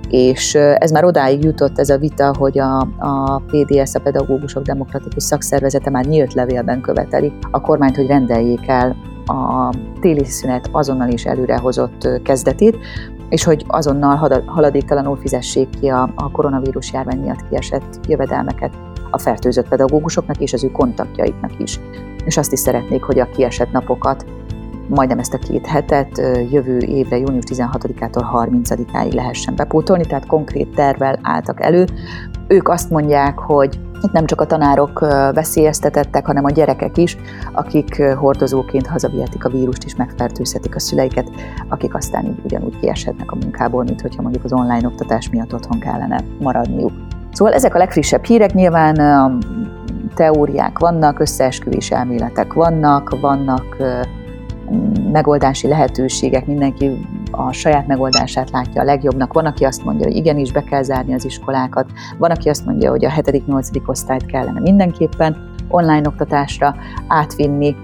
És 0.10 0.56
ez 0.56 0.92
már 0.92 1.06
odáig 1.06 1.44
jutott 1.44 1.80
ez 1.80 1.90
a 1.90 1.98
vita, 1.98 2.34
hogy 2.38 2.60
a, 2.60 2.80
a 2.98 3.42
PDS, 3.48 3.96
a 3.96 4.00
Pedagógusok 4.00 4.64
Demokratikus 4.64 5.24
Szakszervezete 5.24 5.90
már 5.90 6.06
nyílt 6.06 6.34
levélben 6.34 6.82
követeli 6.82 7.34
a 7.52 7.62
kormányt, 7.62 7.96
hogy 7.96 8.08
rendeljék 8.08 8.68
el 8.68 8.96
a 9.30 9.74
téli 10.02 10.26
szünet 10.26 10.70
azonnal 10.72 11.10
is 11.10 11.26
előrehozott 11.26 12.08
kezdetét, 12.24 12.78
és 13.30 13.44
hogy 13.44 13.66
azonnal 13.68 14.44
haladéktalanul 14.46 15.18
fizessék 15.18 15.70
ki 15.80 15.88
a, 15.88 16.10
a 16.16 16.32
koronavírus 16.32 16.94
járvány 16.94 17.20
miatt 17.20 17.50
kiesett 17.50 18.00
jövedelmeket 18.08 18.74
a 19.12 19.18
fertőzött 19.18 19.68
pedagógusoknak 19.68 20.40
és 20.40 20.54
az 20.54 20.64
ő 20.64 20.72
kontaktjaiknak 20.72 21.60
is. 21.60 21.80
És 22.26 22.38
azt 22.38 22.52
is 22.52 22.60
szeretnék, 22.60 23.04
hogy 23.04 23.20
a 23.20 23.30
kiesett 23.30 23.72
napokat 23.72 24.26
majdnem 24.90 25.20
ezt 25.20 25.34
a 25.34 25.38
két 25.38 25.68
hetet 25.68 26.22
jövő 26.52 26.78
évre, 26.78 27.18
június 27.18 27.44
16-ától 27.48 28.24
30-áig 28.34 29.14
lehessen 29.14 29.56
bepótolni, 29.56 30.06
tehát 30.06 30.26
konkrét 30.26 30.76
tervel 30.76 31.20
álltak 31.22 31.62
elő. 31.64 31.86
Ők 32.48 32.68
azt 32.68 32.90
mondják, 32.90 33.40
hogy 33.40 33.80
itt 34.02 34.12
nem 34.12 34.26
csak 34.26 34.42
a 34.42 34.46
tanárok 34.46 35.00
veszélyeztetettek, 35.34 36.26
hanem 36.26 36.46
a 36.46 36.50
gyerekek 36.50 36.98
is, 36.98 37.18
akik 37.52 38.04
hordozóként 38.04 38.88
hazavihetik 38.88 39.46
a 39.46 39.50
vírust 39.50 39.84
és 39.84 39.96
megfertőzhetik 39.96 40.76
a 40.76 40.80
szüleiket, 40.80 41.30
akik 41.68 41.96
aztán 41.96 42.26
így 42.26 42.40
ugyanúgy 42.44 42.80
kieshetnek 42.80 43.32
a 43.32 43.38
munkából, 43.42 43.84
mint 43.84 44.02
hogyha 44.02 44.22
mondjuk 44.22 44.44
az 44.44 44.54
online 44.54 44.88
oktatás 44.88 45.30
miatt 45.30 45.54
otthon 45.54 45.80
kellene 45.80 46.24
maradniuk. 46.40 46.92
Szóval 47.32 47.54
ezek 47.54 47.76
a 47.76 47.78
legfrissebb 47.78 48.24
hírek, 48.24 48.54
nyilván 48.54 48.96
teóriák 50.16 50.80
vannak, 50.80 51.20
összeesküvés 51.20 51.92
elméletek 51.92 52.54
vannak, 52.54 53.20
vannak 53.22 53.78
megoldási 55.12 55.68
lehetőségek, 55.68 56.46
mindenki 56.46 57.08
a 57.32 57.52
saját 57.52 57.88
megoldását 57.88 58.52
látja 58.52 58.82
a 58.82 58.86
legjobbnak. 58.86 59.34
Van, 59.34 59.46
aki 59.46 59.64
azt 59.64 59.84
mondja, 59.84 60.06
hogy 60.06 60.16
igenis 60.16 60.52
be 60.52 60.64
kell 60.64 60.84
zárni 60.84 61.14
az 61.14 61.26
iskolákat, 61.26 61.92
van, 62.18 62.32
aki 62.32 62.50
azt 62.50 62.66
mondja, 62.66 62.90
hogy 62.90 63.06
a 63.06 63.10
7.-8. 63.10 63.88
osztályt 63.88 64.26
kellene 64.26 64.60
mindenképpen 64.60 65.54
online 65.68 66.08
oktatásra 66.08 66.76
átvinni. 67.08 67.76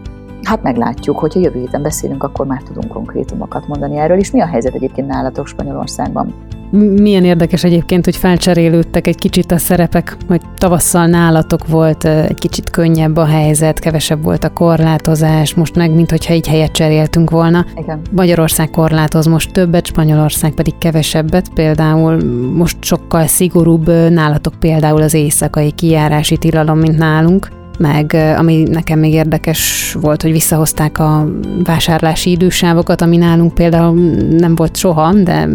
Hát 0.43 0.63
meglátjuk, 0.63 1.19
hogyha 1.19 1.39
jövő 1.39 1.59
héten 1.59 1.81
beszélünk, 1.81 2.23
akkor 2.23 2.45
már 2.45 2.61
tudunk 2.61 2.87
konkrétumokat 2.87 3.67
mondani 3.67 3.97
erről. 3.97 4.17
És 4.17 4.31
mi 4.31 4.41
a 4.41 4.47
helyzet 4.47 4.73
egyébként 4.73 5.07
nálatok 5.07 5.47
Spanyolországban? 5.47 6.33
Milyen 6.75 7.23
érdekes 7.23 7.63
egyébként, 7.63 8.05
hogy 8.05 8.15
felcserélődtek 8.15 9.07
egy 9.07 9.15
kicsit 9.15 9.51
a 9.51 9.57
szerepek, 9.57 10.17
hogy 10.27 10.41
tavasszal 10.57 11.05
nálatok 11.05 11.67
volt 11.67 12.05
egy 12.05 12.39
kicsit 12.39 12.69
könnyebb 12.69 13.17
a 13.17 13.25
helyzet, 13.25 13.79
kevesebb 13.79 14.23
volt 14.23 14.43
a 14.43 14.49
korlátozás, 14.53 15.53
most 15.53 15.75
meg, 15.75 15.91
mint 15.91 16.09
hogyha 16.09 16.33
így 16.33 16.47
helyet 16.47 16.71
cseréltünk 16.71 17.29
volna. 17.29 17.65
Igen. 17.75 18.01
Magyarország 18.11 18.69
korlátoz 18.69 19.25
most 19.25 19.51
többet, 19.51 19.85
Spanyolország 19.85 20.51
pedig 20.51 20.77
kevesebbet, 20.77 21.49
például 21.53 22.23
most 22.53 22.77
sokkal 22.83 23.27
szigorúbb 23.27 23.87
nálatok 24.09 24.53
például 24.59 25.01
az 25.01 25.13
éjszakai 25.13 25.71
kijárási 25.71 26.37
tilalom, 26.37 26.79
mint 26.79 26.97
nálunk 26.97 27.47
meg 27.79 28.17
ami 28.37 28.63
nekem 28.63 28.99
még 28.99 29.13
érdekes 29.13 29.95
volt, 30.01 30.21
hogy 30.21 30.31
visszahozták 30.31 30.99
a 30.99 31.27
vásárlási 31.63 32.29
idősávokat, 32.29 33.01
ami 33.01 33.17
nálunk 33.17 33.53
például 33.53 33.95
nem 34.37 34.55
volt 34.55 34.77
soha, 34.77 35.13
de 35.13 35.49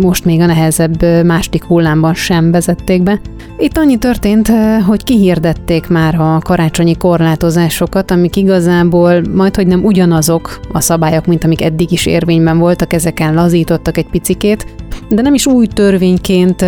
most 0.00 0.24
még 0.24 0.40
a 0.40 0.46
nehezebb 0.46 1.24
második 1.24 1.64
hullámban 1.64 2.14
sem 2.14 2.50
vezették 2.50 3.02
be. 3.02 3.20
Itt 3.58 3.76
annyi 3.76 3.96
történt, 3.96 4.52
hogy 4.86 5.04
kihirdették 5.04 5.88
már 5.88 6.20
a 6.20 6.38
karácsonyi 6.38 6.96
korlátozásokat, 6.96 8.10
amik 8.10 8.36
igazából 8.36 9.22
majd, 9.34 9.56
hogy 9.56 9.66
nem 9.66 9.84
ugyanazok 9.84 10.60
a 10.72 10.80
szabályok, 10.80 11.26
mint 11.26 11.44
amik 11.44 11.62
eddig 11.62 11.92
is 11.92 12.06
érvényben 12.06 12.58
voltak, 12.58 12.92
ezeken 12.92 13.34
lazítottak 13.34 13.96
egy 13.96 14.08
picikét, 14.10 14.66
de 15.08 15.22
nem 15.22 15.34
is 15.34 15.46
új 15.46 15.66
törvényként 15.66 16.64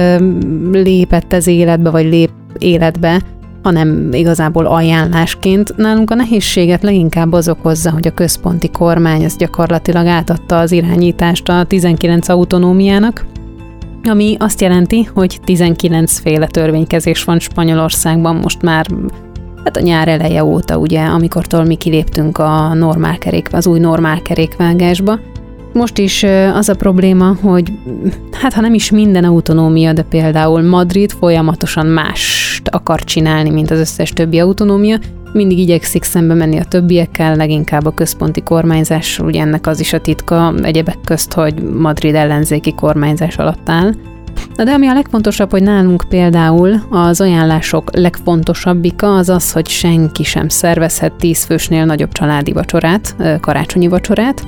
lépett 0.72 1.32
ez 1.32 1.46
életbe, 1.46 1.90
vagy 1.90 2.04
lép 2.04 2.30
életbe, 2.58 3.20
hanem 3.64 4.08
igazából 4.12 4.66
ajánlásként. 4.66 5.76
Nálunk 5.76 6.10
a 6.10 6.14
nehézséget 6.14 6.82
leginkább 6.82 7.32
az 7.32 7.48
okozza, 7.48 7.90
hogy 7.90 8.06
a 8.06 8.14
központi 8.14 8.70
kormány 8.70 9.24
az 9.24 9.36
gyakorlatilag 9.36 10.06
átadta 10.06 10.58
az 10.58 10.72
irányítást 10.72 11.48
a 11.48 11.64
19 11.64 12.28
autonómiának, 12.28 13.26
ami 14.04 14.36
azt 14.38 14.60
jelenti, 14.60 15.08
hogy 15.14 15.40
19 15.44 16.18
féle 16.18 16.46
törvénykezés 16.46 17.24
van 17.24 17.38
Spanyolországban 17.38 18.36
most 18.36 18.62
már 18.62 18.86
hát 19.64 19.76
a 19.76 19.80
nyár 19.80 20.08
eleje 20.08 20.44
óta, 20.44 20.78
ugye, 20.78 21.00
amikortól 21.00 21.64
mi 21.64 21.74
kiléptünk 21.74 22.38
a 22.38 22.74
normál 22.74 23.18
kerék, 23.18 23.48
az 23.52 23.66
új 23.66 23.78
normál 23.78 24.22
kerékvágásba, 24.22 25.18
most 25.74 25.98
is 25.98 26.22
az 26.54 26.68
a 26.68 26.74
probléma, 26.74 27.36
hogy 27.40 27.72
hát 28.32 28.52
ha 28.52 28.60
nem 28.60 28.74
is 28.74 28.90
minden 28.90 29.24
autonómia, 29.24 29.92
de 29.92 30.02
például 30.02 30.62
Madrid 30.62 31.12
folyamatosan 31.12 31.86
mást 31.86 32.68
akar 32.68 33.04
csinálni, 33.04 33.50
mint 33.50 33.70
az 33.70 33.78
összes 33.78 34.10
többi 34.10 34.38
autonómia, 34.38 34.98
mindig 35.32 35.58
igyekszik 35.58 36.02
szembe 36.02 36.34
menni 36.34 36.58
a 36.58 36.64
többiekkel, 36.64 37.36
leginkább 37.36 37.86
a 37.86 37.94
központi 37.94 38.42
kormányzás, 38.42 39.18
ugye 39.18 39.40
ennek 39.40 39.66
az 39.66 39.80
is 39.80 39.92
a 39.92 40.00
titka 40.00 40.54
egyebek 40.62 40.98
közt, 41.04 41.32
hogy 41.32 41.54
Madrid 41.62 42.14
ellenzéki 42.14 42.74
kormányzás 42.74 43.36
alatt 43.36 43.68
áll. 43.68 43.92
De 44.56 44.72
ami 44.72 44.86
a 44.86 44.92
legfontosabb, 44.92 45.50
hogy 45.50 45.62
nálunk 45.62 46.04
például 46.08 46.80
az 46.90 47.20
ajánlások 47.20 47.96
legfontosabbika 47.96 49.14
az 49.16 49.28
az, 49.28 49.52
hogy 49.52 49.68
senki 49.68 50.24
sem 50.24 50.48
szervezhet 50.48 51.12
tíz 51.12 51.44
fősnél 51.44 51.84
nagyobb 51.84 52.12
családi 52.12 52.52
vacsorát, 52.52 53.16
karácsonyi 53.40 53.88
vacsorát, 53.88 54.46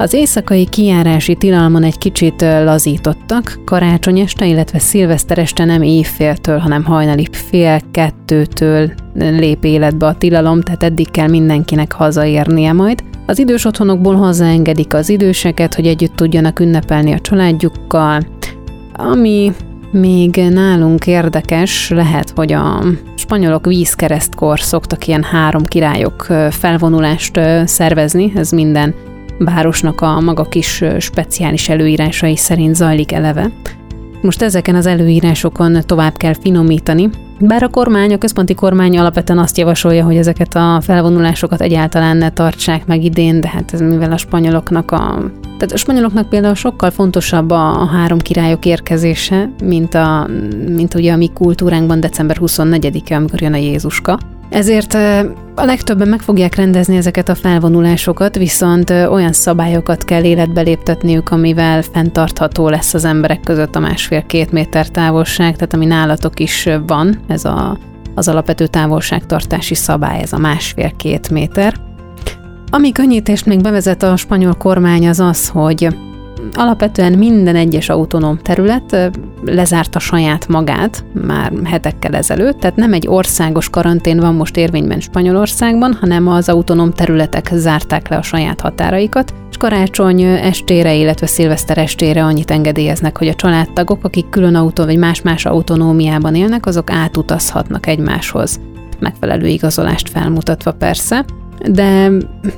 az 0.00 0.12
éjszakai 0.12 0.66
kijárási 0.68 1.34
tilalmon 1.34 1.82
egy 1.82 1.98
kicsit 1.98 2.40
lazítottak, 2.40 3.60
karácsony 3.64 4.18
este, 4.18 4.46
illetve 4.46 4.78
szilveszter 4.78 5.38
este 5.38 5.64
nem 5.64 5.82
évféltől, 5.82 6.58
hanem 6.58 6.84
hajnali 6.84 7.26
fél 7.32 7.80
kettőtől 7.90 8.90
lép 9.14 9.64
életbe 9.64 10.06
a 10.06 10.14
tilalom, 10.14 10.60
tehát 10.60 10.82
eddig 10.82 11.10
kell 11.10 11.28
mindenkinek 11.28 11.92
hazaérnie 11.92 12.72
majd. 12.72 13.02
Az 13.26 13.38
idős 13.38 13.64
otthonokból 13.64 14.14
hazaengedik 14.14 14.94
az 14.94 15.08
időseket, 15.08 15.74
hogy 15.74 15.86
együtt 15.86 16.16
tudjanak 16.16 16.60
ünnepelni 16.60 17.12
a 17.12 17.20
családjukkal, 17.20 18.20
ami 18.92 19.52
még 19.90 20.36
nálunk 20.36 21.06
érdekes 21.06 21.90
lehet, 21.90 22.32
hogy 22.36 22.52
a 22.52 22.84
spanyolok 23.16 23.66
vízkeresztkor 23.66 24.60
szoktak 24.60 25.06
ilyen 25.06 25.22
három 25.22 25.64
királyok 25.64 26.26
felvonulást 26.50 27.40
szervezni, 27.64 28.32
ez 28.34 28.50
minden 28.50 28.94
városnak 29.44 30.00
a 30.00 30.20
maga 30.20 30.44
kis 30.44 30.84
speciális 30.98 31.68
előírásai 31.68 32.36
szerint 32.36 32.74
zajlik 32.74 33.12
eleve. 33.12 33.50
Most 34.22 34.42
ezeken 34.42 34.74
az 34.74 34.86
előírásokon 34.86 35.78
tovább 35.86 36.16
kell 36.16 36.34
finomítani, 36.40 37.10
bár 37.42 37.62
a 37.62 37.68
kormány, 37.68 38.12
a 38.12 38.18
központi 38.18 38.54
kormány 38.54 38.98
alapvetően 38.98 39.38
azt 39.38 39.58
javasolja, 39.58 40.04
hogy 40.04 40.16
ezeket 40.16 40.54
a 40.54 40.80
felvonulásokat 40.80 41.60
egyáltalán 41.60 42.16
ne 42.16 42.30
tartsák 42.30 42.86
meg 42.86 43.04
idén, 43.04 43.40
de 43.40 43.48
hát 43.48 43.72
ez 43.72 43.80
mivel 43.80 44.12
a 44.12 44.16
spanyoloknak 44.16 44.90
a... 44.90 45.30
Tehát 45.42 45.72
a 45.72 45.76
spanyoloknak 45.76 46.28
például 46.28 46.54
sokkal 46.54 46.90
fontosabb 46.90 47.50
a, 47.50 47.88
három 47.92 48.18
királyok 48.18 48.64
érkezése, 48.64 49.50
mint, 49.64 49.94
a, 49.94 50.28
mint 50.66 50.94
ugye 50.94 51.12
a 51.12 51.16
mi 51.16 51.30
kultúránkban 51.34 52.00
december 52.00 52.36
24-e, 52.40 53.16
amikor 53.16 53.42
jön 53.42 53.52
a 53.52 53.56
Jézuska. 53.56 54.18
Ezért 54.50 54.94
a 55.54 55.64
legtöbben 55.64 56.08
meg 56.08 56.20
fogják 56.20 56.54
rendezni 56.54 56.96
ezeket 56.96 57.28
a 57.28 57.34
felvonulásokat, 57.34 58.36
viszont 58.36 58.90
olyan 58.90 59.32
szabályokat 59.32 60.04
kell 60.04 60.24
életbe 60.24 60.60
léptetniük, 60.60 61.30
amivel 61.30 61.82
fenntartható 61.82 62.68
lesz 62.68 62.94
az 62.94 63.04
emberek 63.04 63.40
között 63.40 63.76
a 63.76 63.80
másfél-két 63.80 64.52
méter 64.52 64.88
távolság, 64.88 65.54
tehát 65.54 65.74
ami 65.74 65.86
nálatok 65.86 66.40
is 66.40 66.68
van, 66.86 67.20
ez 67.28 67.44
a, 67.44 67.78
az 68.14 68.28
alapvető 68.28 68.66
távolságtartási 68.66 69.74
szabály, 69.74 70.20
ez 70.20 70.32
a 70.32 70.38
másfél-két 70.38 71.30
méter. 71.30 71.74
Ami 72.70 72.92
könnyítést 72.92 73.46
még 73.46 73.60
bevezet 73.60 74.02
a 74.02 74.16
spanyol 74.16 74.54
kormány 74.54 75.08
az 75.08 75.20
az, 75.20 75.48
hogy 75.48 75.88
alapvetően 76.54 77.12
minden 77.12 77.56
egyes 77.56 77.88
autonóm 77.88 78.38
terület 78.38 79.10
lezárta 79.44 79.98
saját 79.98 80.48
magát 80.48 81.04
már 81.26 81.52
hetekkel 81.64 82.14
ezelőtt, 82.14 82.58
tehát 82.60 82.76
nem 82.76 82.92
egy 82.92 83.08
országos 83.08 83.70
karantén 83.70 84.20
van 84.20 84.34
most 84.34 84.56
érvényben 84.56 85.00
Spanyolországban, 85.00 85.94
hanem 86.00 86.28
az 86.28 86.48
autonóm 86.48 86.92
területek 86.92 87.50
zárták 87.54 88.08
le 88.08 88.16
a 88.16 88.22
saját 88.22 88.60
határaikat, 88.60 89.34
és 89.50 89.56
karácsony 89.56 90.22
estére, 90.22 90.94
illetve 90.94 91.26
szilveszter 91.26 91.78
estére 91.78 92.24
annyit 92.24 92.50
engedélyeznek, 92.50 93.18
hogy 93.18 93.28
a 93.28 93.34
családtagok, 93.34 94.04
akik 94.04 94.28
külön 94.28 94.54
autó 94.54 94.84
vagy 94.84 94.98
más-más 94.98 95.46
autonómiában 95.46 96.34
élnek, 96.34 96.66
azok 96.66 96.90
átutazhatnak 96.90 97.86
egymáshoz. 97.86 98.60
Megfelelő 98.98 99.46
igazolást 99.46 100.08
felmutatva 100.08 100.72
persze, 100.72 101.24
de 101.70 102.10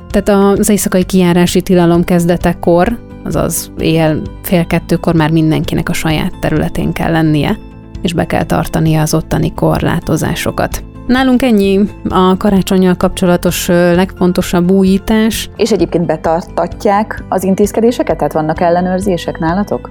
tehát 0.09 0.57
az 0.59 0.69
éjszakai 0.69 1.03
kijárási 1.03 1.61
tilalom 1.61 2.03
kezdetekor 2.03 2.99
azaz 3.23 3.71
éjjel 3.77 4.21
fél 4.41 4.65
kettőkor 4.65 5.15
már 5.15 5.31
mindenkinek 5.31 5.89
a 5.89 5.93
saját 5.93 6.39
területén 6.39 6.91
kell 6.93 7.11
lennie, 7.11 7.57
és 8.01 8.13
be 8.13 8.25
kell 8.25 8.43
tartania 8.43 9.01
az 9.01 9.13
ottani 9.13 9.53
korlátozásokat. 9.53 10.83
Nálunk 11.07 11.41
ennyi 11.43 11.79
a 12.09 12.37
karácsonyjal 12.37 12.95
kapcsolatos 12.95 13.67
legfontosabb 13.67 14.71
újítás. 14.71 15.49
És 15.55 15.71
egyébként 15.71 16.05
betartatják 16.05 17.23
az 17.29 17.43
intézkedéseket? 17.43 18.17
Tehát 18.17 18.33
vannak 18.33 18.61
ellenőrzések 18.61 19.39
nálatok? 19.39 19.89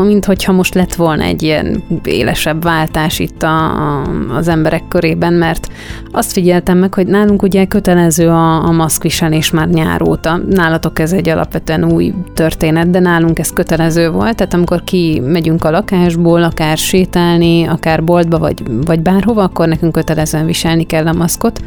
Mint 0.00 0.24
hogyha 0.24 0.52
most 0.52 0.74
lett 0.74 0.94
volna 0.94 1.22
egy 1.22 1.42
ilyen 1.42 1.82
élesebb 2.04 2.62
váltás 2.62 3.18
itt 3.18 3.42
a, 3.42 3.64
a, 3.64 4.02
az 4.36 4.48
emberek 4.48 4.88
körében, 4.88 5.32
mert 5.32 5.68
azt 6.12 6.32
figyeltem 6.32 6.78
meg, 6.78 6.94
hogy 6.94 7.06
nálunk 7.06 7.42
ugye 7.42 7.64
kötelező 7.64 8.28
a, 8.28 8.64
a 8.64 8.70
maszkviselés 8.70 9.50
már 9.50 9.68
nyár 9.68 10.02
óta. 10.02 10.40
Nálatok 10.48 10.98
ez 10.98 11.12
egy 11.12 11.28
alapvetően 11.28 11.92
új 11.92 12.14
történet, 12.34 12.90
de 12.90 12.98
nálunk 12.98 13.38
ez 13.38 13.52
kötelező 13.52 14.10
volt, 14.10 14.36
tehát 14.36 14.54
amikor 14.54 14.84
ki 14.84 15.20
megyünk 15.24 15.64
a 15.64 15.70
lakásból, 15.70 16.42
akár 16.42 16.76
sétálni, 16.76 17.64
akár 17.64 18.04
boltba, 18.04 18.38
vagy, 18.38 18.62
vagy 18.86 19.00
bárhova, 19.00 19.42
akkor 19.42 19.68
nekünk 19.68 19.92
kötelezően 19.92 20.46
viselni 20.46 20.84
kell 20.84 21.06
a 21.06 21.12
maszkot. 21.12 21.60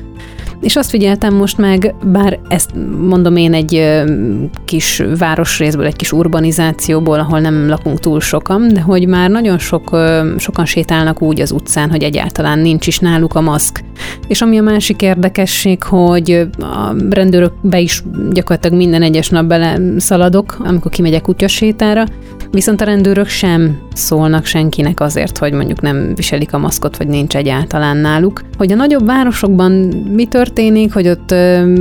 És 0.61 0.75
azt 0.75 0.89
figyeltem 0.89 1.33
most 1.33 1.57
meg, 1.57 1.95
bár 2.03 2.39
ezt 2.47 2.69
mondom 3.07 3.35
én 3.35 3.53
egy 3.53 4.03
kis 4.65 5.03
városrészből, 5.17 5.85
egy 5.85 5.95
kis 5.95 6.11
urbanizációból, 6.11 7.19
ahol 7.19 7.39
nem 7.39 7.67
lakunk 7.67 7.99
túl 7.99 8.19
sokan, 8.19 8.67
de 8.67 8.81
hogy 8.81 9.07
már 9.07 9.29
nagyon 9.29 9.57
sok, 9.57 9.97
sokan 10.37 10.65
sétálnak 10.65 11.21
úgy 11.21 11.41
az 11.41 11.51
utcán, 11.51 11.89
hogy 11.89 12.03
egyáltalán 12.03 12.59
nincs 12.59 12.87
is 12.87 12.99
náluk 12.99 13.35
a 13.35 13.41
maszk. 13.41 13.83
És 14.27 14.41
ami 14.41 14.57
a 14.57 14.61
másik 14.61 15.01
érdekesség, 15.01 15.83
hogy 15.83 16.47
a 16.59 16.95
rendőrökbe 17.09 17.79
is 17.79 18.03
gyakorlatilag 18.31 18.77
minden 18.77 19.01
egyes 19.01 19.29
nap 19.29 19.45
bele 19.45 19.79
szaladok, 19.97 20.57
amikor 20.59 20.91
kimegyek 20.91 21.21
kutyasétára, 21.21 22.03
Viszont 22.51 22.81
a 22.81 22.86
rendőrök 22.86 23.27
sem 23.27 23.77
szólnak 23.93 24.45
senkinek 24.45 24.99
azért, 24.99 25.38
hogy 25.38 25.53
mondjuk 25.53 25.81
nem 25.81 26.15
viselik 26.15 26.53
a 26.53 26.58
maszkot, 26.58 26.97
vagy 26.97 27.08
nincs 27.08 27.36
egyáltalán 27.36 27.97
náluk. 27.97 28.41
Hogy 28.58 28.71
a 28.71 28.75
nagyobb 28.75 29.05
városokban 29.05 29.71
mi 30.13 30.25
történik, 30.25 30.93
hogy 30.93 31.08
ott 31.08 31.31
ö, 31.31 31.73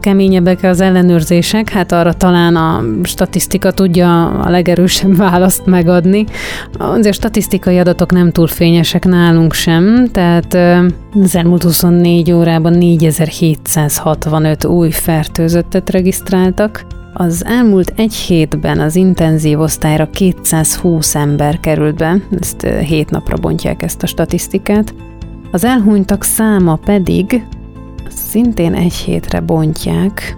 keményebbek 0.00 0.62
az 0.62 0.80
ellenőrzések, 0.80 1.68
hát 1.68 1.92
arra 1.92 2.12
talán 2.12 2.56
a 2.56 2.82
statisztika 3.02 3.70
tudja 3.70 4.30
a 4.30 4.50
legerősebb 4.50 5.16
választ 5.26 5.66
megadni. 5.66 6.24
Azért 6.78 7.16
statisztikai 7.16 7.78
adatok 7.78 8.12
nem 8.12 8.30
túl 8.30 8.46
fényesek 8.46 9.04
nálunk 9.04 9.52
sem, 9.52 10.08
tehát 10.12 10.54
az 11.22 11.36
elmúlt 11.36 11.62
24 11.62 12.32
órában 12.32 12.72
4765 12.72 14.64
új 14.64 14.90
fertőzöttet 14.90 15.90
regisztráltak, 15.90 16.84
az 17.16 17.44
elmúlt 17.44 17.92
egy 17.96 18.14
hétben 18.14 18.80
az 18.80 18.96
intenzív 18.96 19.60
osztályra 19.60 20.10
220 20.10 21.14
ember 21.14 21.60
került 21.60 21.96
be, 21.96 22.16
ezt 22.40 22.62
hét 22.62 23.10
napra 23.10 23.36
bontják 23.36 23.82
ezt 23.82 24.02
a 24.02 24.06
statisztikát. 24.06 24.94
Az 25.50 25.64
elhunytak 25.64 26.22
száma 26.22 26.76
pedig 26.76 27.46
szintén 28.08 28.74
egy 28.74 28.94
hétre 28.94 29.40
bontják, 29.40 30.36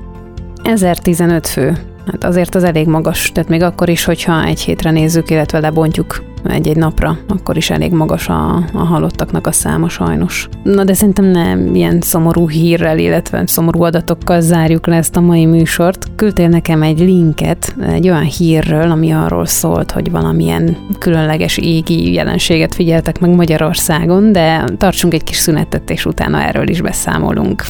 1015 0.62 1.46
fő. 1.46 1.76
Hát 2.06 2.24
azért 2.24 2.54
az 2.54 2.64
elég 2.64 2.86
magas, 2.86 3.32
tehát 3.32 3.48
még 3.48 3.62
akkor 3.62 3.88
is, 3.88 4.04
hogyha 4.04 4.44
egy 4.44 4.60
hétre 4.60 4.90
nézzük, 4.90 5.30
illetve 5.30 5.58
lebontjuk 5.58 6.24
egy-egy 6.48 6.76
napra, 6.76 7.18
akkor 7.28 7.56
is 7.56 7.70
elég 7.70 7.92
magas 7.92 8.28
a, 8.28 8.54
a 8.72 8.84
halottaknak 8.84 9.46
a 9.46 9.52
száma 9.52 9.88
sajnos. 9.88 10.48
Na 10.62 10.84
de 10.84 10.94
szerintem 10.94 11.24
nem 11.24 11.74
ilyen 11.74 12.00
szomorú 12.00 12.48
hírrel, 12.48 12.98
illetve 12.98 13.42
szomorú 13.46 13.82
adatokkal 13.82 14.40
zárjuk 14.40 14.86
le 14.86 14.96
ezt 14.96 15.16
a 15.16 15.20
mai 15.20 15.46
műsort. 15.46 16.06
Küldtél 16.16 16.48
nekem 16.48 16.82
egy 16.82 16.98
linket 16.98 17.76
egy 17.88 18.08
olyan 18.08 18.22
hírről, 18.22 18.90
ami 18.90 19.10
arról 19.10 19.46
szólt, 19.46 19.90
hogy 19.90 20.10
valamilyen 20.10 20.76
különleges 20.98 21.56
égi 21.56 22.12
jelenséget 22.12 22.74
figyeltek 22.74 23.20
meg 23.20 23.30
Magyarországon, 23.30 24.32
de 24.32 24.64
tartsunk 24.78 25.14
egy 25.14 25.24
kis 25.24 25.36
szünetet, 25.36 25.90
és 25.90 26.04
utána 26.06 26.42
erről 26.42 26.68
is 26.68 26.80
beszámolunk. 26.80 27.64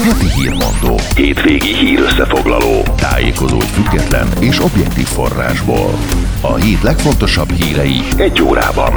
Heti 0.00 0.30
hírmondó. 0.40 1.00
Hétvégi 1.14 1.74
hír 1.74 2.00
összefoglaló. 2.00 2.82
Tájékozódj 2.96 3.66
független 3.66 4.28
és 4.40 4.60
objektív 4.60 5.06
forrásból. 5.06 5.98
A 6.40 6.54
hét 6.54 6.82
legfontosabb 6.82 7.50
hírei 7.50 8.00
egy 8.16 8.42
órában. 8.42 8.94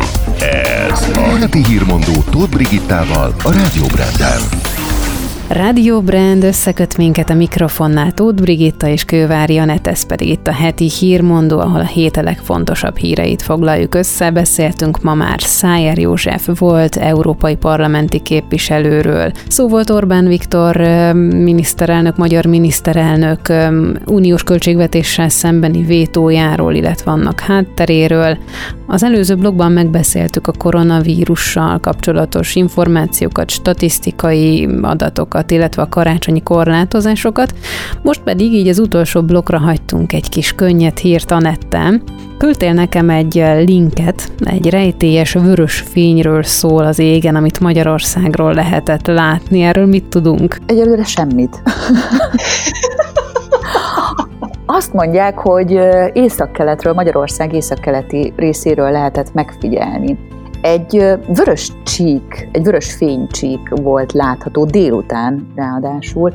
Ez 0.89 1.09
a 1.15 1.35
heti 1.39 1.63
hírmondó 1.63 2.23
Tóth 2.29 2.49
Brigittával 2.49 3.35
a 3.43 3.51
Rádió 3.51 3.85
Branden. 3.85 4.41
Rádió 5.49 6.01
Brand 6.01 6.43
összeköt 6.43 6.97
minket 6.97 7.29
a 7.29 7.33
mikrofonnál 7.33 8.11
Tóth 8.11 8.41
Brigitta 8.41 8.87
és 8.87 9.05
Kővári 9.05 9.57
Anett, 9.57 9.87
ez 9.87 10.05
pedig 10.05 10.29
itt 10.29 10.47
a 10.47 10.51
heti 10.51 10.89
hírmondó, 10.99 11.59
ahol 11.59 11.79
a 11.79 11.85
hét 11.85 12.15
legfontosabb 12.15 12.97
híreit 12.97 13.41
foglaljuk 13.41 13.95
össze. 13.95 14.31
Beszéltünk 14.31 15.01
ma 15.01 15.13
már 15.13 15.41
Szájer 15.41 15.97
József 15.97 16.49
volt 16.59 16.95
európai 16.95 17.55
parlamenti 17.55 18.19
képviselőről. 18.19 19.31
Szó 19.47 19.67
volt 19.67 19.89
Orbán 19.89 20.27
Viktor 20.27 20.77
miniszterelnök, 21.15 22.17
magyar 22.17 22.45
miniszterelnök 22.45 23.39
uniós 24.05 24.43
költségvetéssel 24.43 25.29
szembeni 25.29 25.83
vétójáról, 25.83 26.73
illetve 26.73 27.11
annak 27.11 27.39
hátteréről. 27.39 28.37
Az 28.87 29.03
előző 29.03 29.35
blogban 29.35 29.71
megbeszéltük 29.71 30.47
a 30.47 30.53
koronavírussal 30.57 31.79
kapcsolatos 31.79 32.55
információkat, 32.55 33.49
statisztikai 33.49 34.69
adatokat, 34.81 35.33
illetve 35.51 35.81
a 35.81 35.89
karácsonyi 35.89 36.43
korlátozásokat. 36.43 37.53
Most 38.01 38.21
pedig 38.21 38.53
így 38.53 38.67
az 38.67 38.79
utolsó 38.79 39.21
blokkra 39.21 39.57
hagytunk 39.57 40.13
egy 40.13 40.29
kis 40.29 40.53
könnyed 40.53 40.97
hírt 40.97 41.31
Anettem. 41.31 42.01
Küldtél 42.37 42.73
nekem 42.73 43.09
egy 43.09 43.43
linket, 43.65 44.31
egy 44.43 44.69
rejtélyes 44.69 45.33
vörös 45.33 45.79
fényről 45.79 46.43
szól 46.43 46.85
az 46.85 46.99
égen, 46.99 47.35
amit 47.35 47.59
Magyarországról 47.59 48.53
lehetett 48.53 49.07
látni. 49.07 49.61
Erről 49.61 49.85
mit 49.85 50.05
tudunk? 50.05 50.57
Egyelőre 50.65 51.03
semmit. 51.03 51.61
Azt 54.65 54.93
mondják, 54.93 55.37
hogy 55.37 55.79
északkeletről, 56.13 56.93
Magyarország 56.93 57.53
északkeleti 57.53 58.33
részéről 58.35 58.91
lehetett 58.91 59.33
megfigyelni. 59.33 60.17
Egy 60.65 61.17
vörös 61.27 61.71
csík, 61.83 62.49
egy 62.51 62.63
vörös 62.63 62.93
fénycsík 62.93 63.69
volt 63.69 64.13
látható 64.13 64.65
délután 64.65 65.51
ráadásul, 65.55 66.33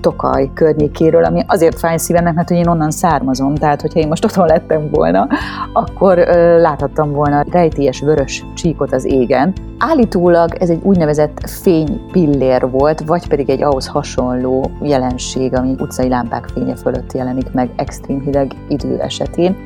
Tokaj 0.00 0.50
környékéről, 0.54 1.24
ami 1.24 1.44
azért 1.46 1.78
fáj 1.78 1.96
szívemnek, 1.96 2.34
mert 2.34 2.48
hogy 2.48 2.56
én 2.56 2.68
onnan 2.68 2.90
származom, 2.90 3.54
tehát 3.54 3.80
hogyha 3.80 4.00
én 4.00 4.08
most 4.08 4.24
otthon 4.24 4.46
lettem 4.46 4.90
volna, 4.90 5.28
akkor 5.72 6.18
láthattam 6.58 7.12
volna 7.12 7.44
rejtélyes 7.50 8.00
vörös 8.00 8.44
csíkot 8.54 8.92
az 8.92 9.04
égen. 9.04 9.52
Állítólag 9.78 10.54
ez 10.54 10.70
egy 10.70 10.80
úgynevezett 10.82 11.48
fénypillér 11.48 12.70
volt, 12.70 13.00
vagy 13.00 13.28
pedig 13.28 13.50
egy 13.50 13.62
ahhoz 13.62 13.86
hasonló 13.86 14.70
jelenség, 14.82 15.54
ami 15.54 15.74
utcai 15.78 16.08
lámpák 16.08 16.48
fénye 16.54 16.76
fölött 16.76 17.12
jelenik 17.12 17.52
meg 17.52 17.70
extrém 17.76 18.20
hideg 18.20 18.52
idő 18.68 19.00
esetén 19.00 19.56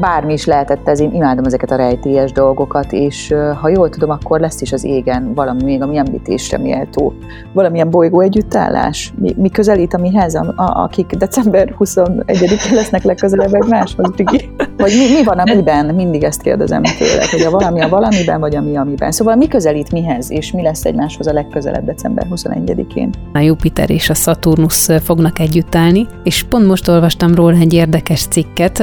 bármi 0.00 0.32
is 0.32 0.44
lehetett 0.44 0.88
ez, 0.88 1.00
én 1.00 1.12
imádom 1.12 1.44
ezeket 1.44 1.70
a 1.70 1.76
rejtélyes 1.76 2.32
dolgokat, 2.32 2.92
és 2.92 3.34
ha 3.60 3.68
jól 3.68 3.88
tudom, 3.88 4.10
akkor 4.10 4.40
lesz 4.40 4.60
is 4.60 4.72
az 4.72 4.84
égen 4.84 5.34
valami 5.34 5.62
még, 5.62 5.82
ami 5.82 5.96
említésre 5.96 6.58
méltó. 6.58 7.14
Valamilyen 7.52 7.90
bolygó 7.90 8.20
együttállás? 8.20 9.12
Mi, 9.18 9.34
mi 9.36 9.48
közelít 9.48 9.94
a 9.94 9.98
mihez, 9.98 10.34
a, 10.34 10.52
a, 10.56 10.82
akik 10.82 11.06
december 11.06 11.74
21-én 11.78 12.74
lesznek 12.74 13.02
legközelebb 13.02 13.54
egymáshoz, 13.54 14.10
Brigi? 14.10 14.50
Vagy 14.76 14.92
mi, 14.98 15.14
mi 15.16 15.24
van 15.24 15.38
a 15.38 15.54
miben? 15.54 15.94
Mindig 15.94 16.22
ezt 16.22 16.42
kérdezem 16.42 16.82
tőle, 16.82 17.26
hogy 17.30 17.40
a 17.40 17.50
valami 17.50 17.80
a 17.80 17.88
valamiben, 17.88 18.40
vagy 18.40 18.56
a 18.56 18.60
mi 18.60 18.76
amiben. 18.76 19.10
Szóval 19.10 19.36
mi 19.36 19.48
közelít 19.48 19.92
mihez, 19.92 20.30
és 20.30 20.52
mi 20.52 20.62
lesz 20.62 20.84
egymáshoz 20.84 21.26
a 21.26 21.32
legközelebb 21.32 21.84
december 21.84 22.26
21-én? 22.30 23.10
A 23.32 23.38
Jupiter 23.38 23.90
és 23.90 24.10
a 24.10 24.14
Saturnus 24.14 24.88
fognak 25.02 25.38
együtt 25.38 25.74
állni, 25.74 26.06
és 26.22 26.42
pont 26.42 26.66
most 26.66 26.88
olvastam 26.88 27.34
róla 27.34 27.56
egy 27.56 27.72
érdekes 27.72 28.26
cikket, 28.26 28.78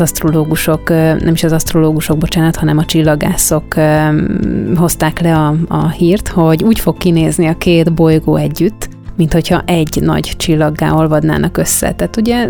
az 0.00 0.02
asztrológusok, 0.02 0.88
nem 0.88 1.32
is 1.32 1.44
az 1.44 1.52
asztrológusok, 1.52 2.18
bocsánat, 2.18 2.56
hanem 2.56 2.78
a 2.78 2.84
csillagászok 2.84 3.74
hozták 4.76 5.20
le 5.20 5.36
a, 5.36 5.54
a 5.68 5.88
hírt, 5.88 6.28
hogy 6.28 6.62
úgy 6.62 6.78
fog 6.78 6.96
kinézni 6.96 7.46
a 7.46 7.58
két 7.58 7.94
bolygó 7.94 8.36
együtt, 8.36 8.88
mint 9.16 9.32
hogyha 9.32 9.62
egy 9.66 9.98
nagy 10.00 10.32
csillaggá 10.36 10.92
olvadnának 10.92 11.56
össze. 11.56 11.92
Tehát 11.92 12.16
ugye 12.16 12.48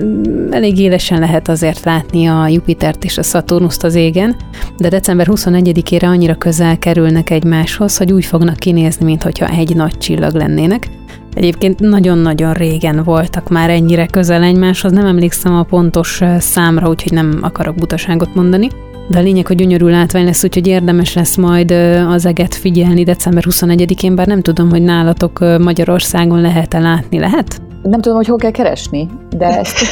elég 0.50 0.78
élesen 0.78 1.18
lehet 1.18 1.48
azért 1.48 1.84
látni 1.84 2.26
a 2.26 2.48
Jupitert 2.48 3.04
és 3.04 3.18
a 3.18 3.22
Saturnust 3.22 3.84
az 3.84 3.94
égen, 3.94 4.36
de 4.78 4.88
december 4.88 5.26
21-ére 5.30 6.04
annyira 6.04 6.34
közel 6.34 6.78
kerülnek 6.78 7.30
egymáshoz, 7.30 7.96
hogy 7.96 8.12
úgy 8.12 8.24
fognak 8.24 8.56
kinézni, 8.56 9.04
mint 9.04 9.22
hogyha 9.22 9.48
egy 9.48 9.76
nagy 9.76 9.98
csillag 9.98 10.34
lennének. 10.34 10.88
Egyébként 11.36 11.80
nagyon-nagyon 11.80 12.52
régen 12.52 13.02
voltak 13.02 13.48
már 13.48 13.70
ennyire 13.70 14.06
közel 14.06 14.42
egymáshoz, 14.42 14.92
nem 14.92 15.06
emlékszem 15.06 15.54
a 15.54 15.62
pontos 15.62 16.20
számra, 16.38 16.88
úgyhogy 16.88 17.12
nem 17.12 17.38
akarok 17.42 17.74
butaságot 17.74 18.34
mondani. 18.34 18.68
De 19.08 19.18
a 19.18 19.22
lényeg, 19.22 19.46
hogy 19.46 19.56
gyönyörű 19.56 19.86
látvány 19.86 20.24
lesz, 20.24 20.44
úgyhogy 20.44 20.66
érdemes 20.66 21.14
lesz 21.14 21.36
majd 21.36 21.70
az 22.08 22.26
eget 22.26 22.54
figyelni 22.54 23.04
december 23.04 23.44
21-én, 23.46 24.14
bár 24.14 24.26
nem 24.26 24.42
tudom, 24.42 24.70
hogy 24.70 24.82
nálatok 24.82 25.38
Magyarországon 25.58 26.40
lehet-e 26.40 26.78
látni. 26.78 27.18
Lehet? 27.18 27.60
Nem 27.82 28.00
tudom, 28.00 28.16
hogy 28.16 28.26
hol 28.26 28.38
kell 28.38 28.50
keresni, 28.50 29.08
de 29.36 29.58
ezt... 29.58 29.76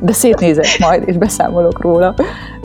de 0.00 0.12
szétnézek 0.12 0.66
majd, 0.78 1.02
és 1.06 1.16
beszámolok 1.16 1.82
róla. 1.82 2.14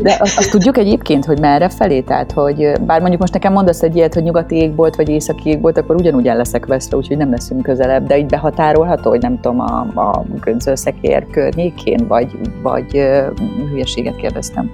De 0.02 0.18
azt, 0.20 0.38
azt 0.38 0.52
tudjuk 0.52 0.78
egyébként, 0.78 1.26
hogy 1.26 1.40
merre 1.40 1.70
felé, 1.70 2.02
tehát 2.02 2.32
hogy 2.32 2.72
bár 2.86 3.00
mondjuk 3.00 3.22
most 3.22 3.34
nekem 3.34 3.54
mondasz 3.54 3.82
egy 3.82 3.96
ilyet, 3.96 4.14
hogy 4.14 4.24
nyugati 4.24 4.56
égbolt 4.56 4.96
vagy 4.96 5.10
északi 5.10 5.50
égbolt, 5.50 5.78
akkor 5.78 5.96
ugyanúgy 5.96 6.28
el 6.28 6.38
leszek 6.38 6.66
veszve, 6.66 6.98
úgyhogy 6.98 7.18
nem 7.18 7.30
leszünk 7.30 7.64
közelebb, 7.64 8.08
de 8.08 8.18
így 8.18 8.26
behatárolható, 8.26 9.10
hogy 9.10 9.22
nem 9.22 9.40
tudom, 9.40 9.60
a, 9.60 9.80
a 9.96 10.26
göncölszekér 10.42 11.28
környékén, 11.32 12.08
vagy, 12.08 12.38
vagy 12.62 13.08
hülyeséget 13.72 14.16
kérdeztem. 14.16 14.72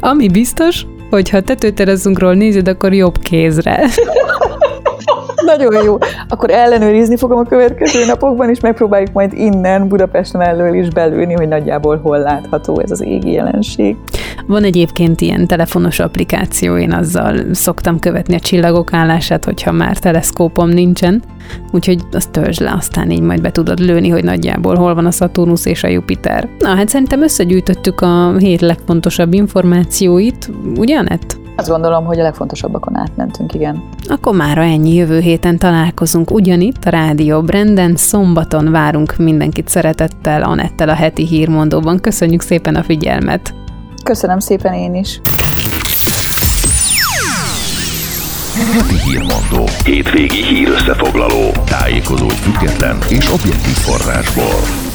Ami 0.00 0.28
biztos, 0.28 0.86
hogy 1.10 1.30
ha 1.30 1.40
tetőterezunkról 1.40 2.34
nézed, 2.34 2.68
akkor 2.68 2.92
jobb 2.92 3.18
kézre. 3.18 3.80
Nagyon 5.44 5.84
jó. 5.84 5.98
Akkor 6.28 6.50
ellenőrizni 6.50 7.16
fogom 7.16 7.38
a 7.38 7.42
következő 7.42 8.06
napokban, 8.06 8.50
és 8.50 8.60
megpróbáljuk 8.60 9.12
majd 9.12 9.32
innen 9.32 9.88
Budapesten 9.88 10.40
elől 10.40 10.74
is 10.74 10.88
belülni, 10.88 11.34
hogy 11.34 11.48
nagyjából 11.48 12.00
hol 12.02 12.18
látható 12.18 12.80
ez 12.80 12.90
az 12.90 13.02
égi 13.02 13.32
jelenség. 13.32 13.96
Van 14.46 14.64
egyébként 14.64 15.20
ilyen 15.20 15.46
telefonos 15.46 15.98
applikáció, 15.98 16.76
én 16.76 16.92
azzal 16.92 17.36
szoktam 17.52 17.98
követni 17.98 18.34
a 18.34 18.40
csillagok 18.40 18.92
állását, 18.92 19.44
hogyha 19.44 19.72
már 19.72 19.98
teleszkópom 19.98 20.68
nincsen, 20.68 21.22
úgyhogy 21.72 22.00
azt 22.12 22.30
töltsd 22.30 22.60
le, 22.60 22.72
aztán 22.72 23.10
így 23.10 23.20
majd 23.20 23.40
be 23.40 23.50
tudod 23.50 23.78
lőni, 23.78 24.08
hogy 24.08 24.24
nagyjából 24.24 24.74
hol 24.74 24.94
van 24.94 25.06
a 25.06 25.10
Saturnus 25.10 25.66
és 25.66 25.84
a 25.84 25.88
Jupiter. 25.88 26.48
Na 26.58 26.68
hát 26.68 26.88
szerintem 26.88 27.22
összegyűjtöttük 27.22 28.00
a 28.00 28.36
hét 28.38 28.60
legfontosabb 28.60 29.32
információit, 29.32 30.50
ugye 30.76 30.96
Anett? 30.96 31.45
Azt 31.56 31.68
gondolom, 31.68 32.04
hogy 32.04 32.18
a 32.20 32.22
legfontosabbakon 32.22 32.96
átmentünk, 32.96 33.54
igen. 33.54 33.82
Akkor 34.08 34.34
már 34.34 34.58
ennyi 34.58 34.94
jövő 34.94 35.18
héten 35.18 35.58
találkozunk 35.58 36.30
ugyanitt 36.30 36.84
a 36.84 36.90
Rádió 36.90 37.42
Brenden. 37.42 37.96
Szombaton 37.96 38.70
várunk 38.70 39.16
mindenkit 39.16 39.68
szeretettel 39.68 40.42
Anettel 40.42 40.88
a 40.88 40.94
heti 40.94 41.26
hírmondóban. 41.26 42.00
Köszönjük 42.00 42.40
szépen 42.40 42.74
a 42.74 42.82
figyelmet! 42.82 43.54
Köszönöm 44.04 44.38
szépen 44.38 44.72
én 44.72 44.94
is! 44.94 45.20
Heti 48.72 49.10
hírmondó. 49.10 49.68
Hétvégi 49.84 50.42
hírösszefoglaló. 50.42 51.50
Tájékozódj 51.64 52.34
független 52.34 52.96
és 53.08 53.32
objektív 53.32 53.74
forrásból. 53.74 54.85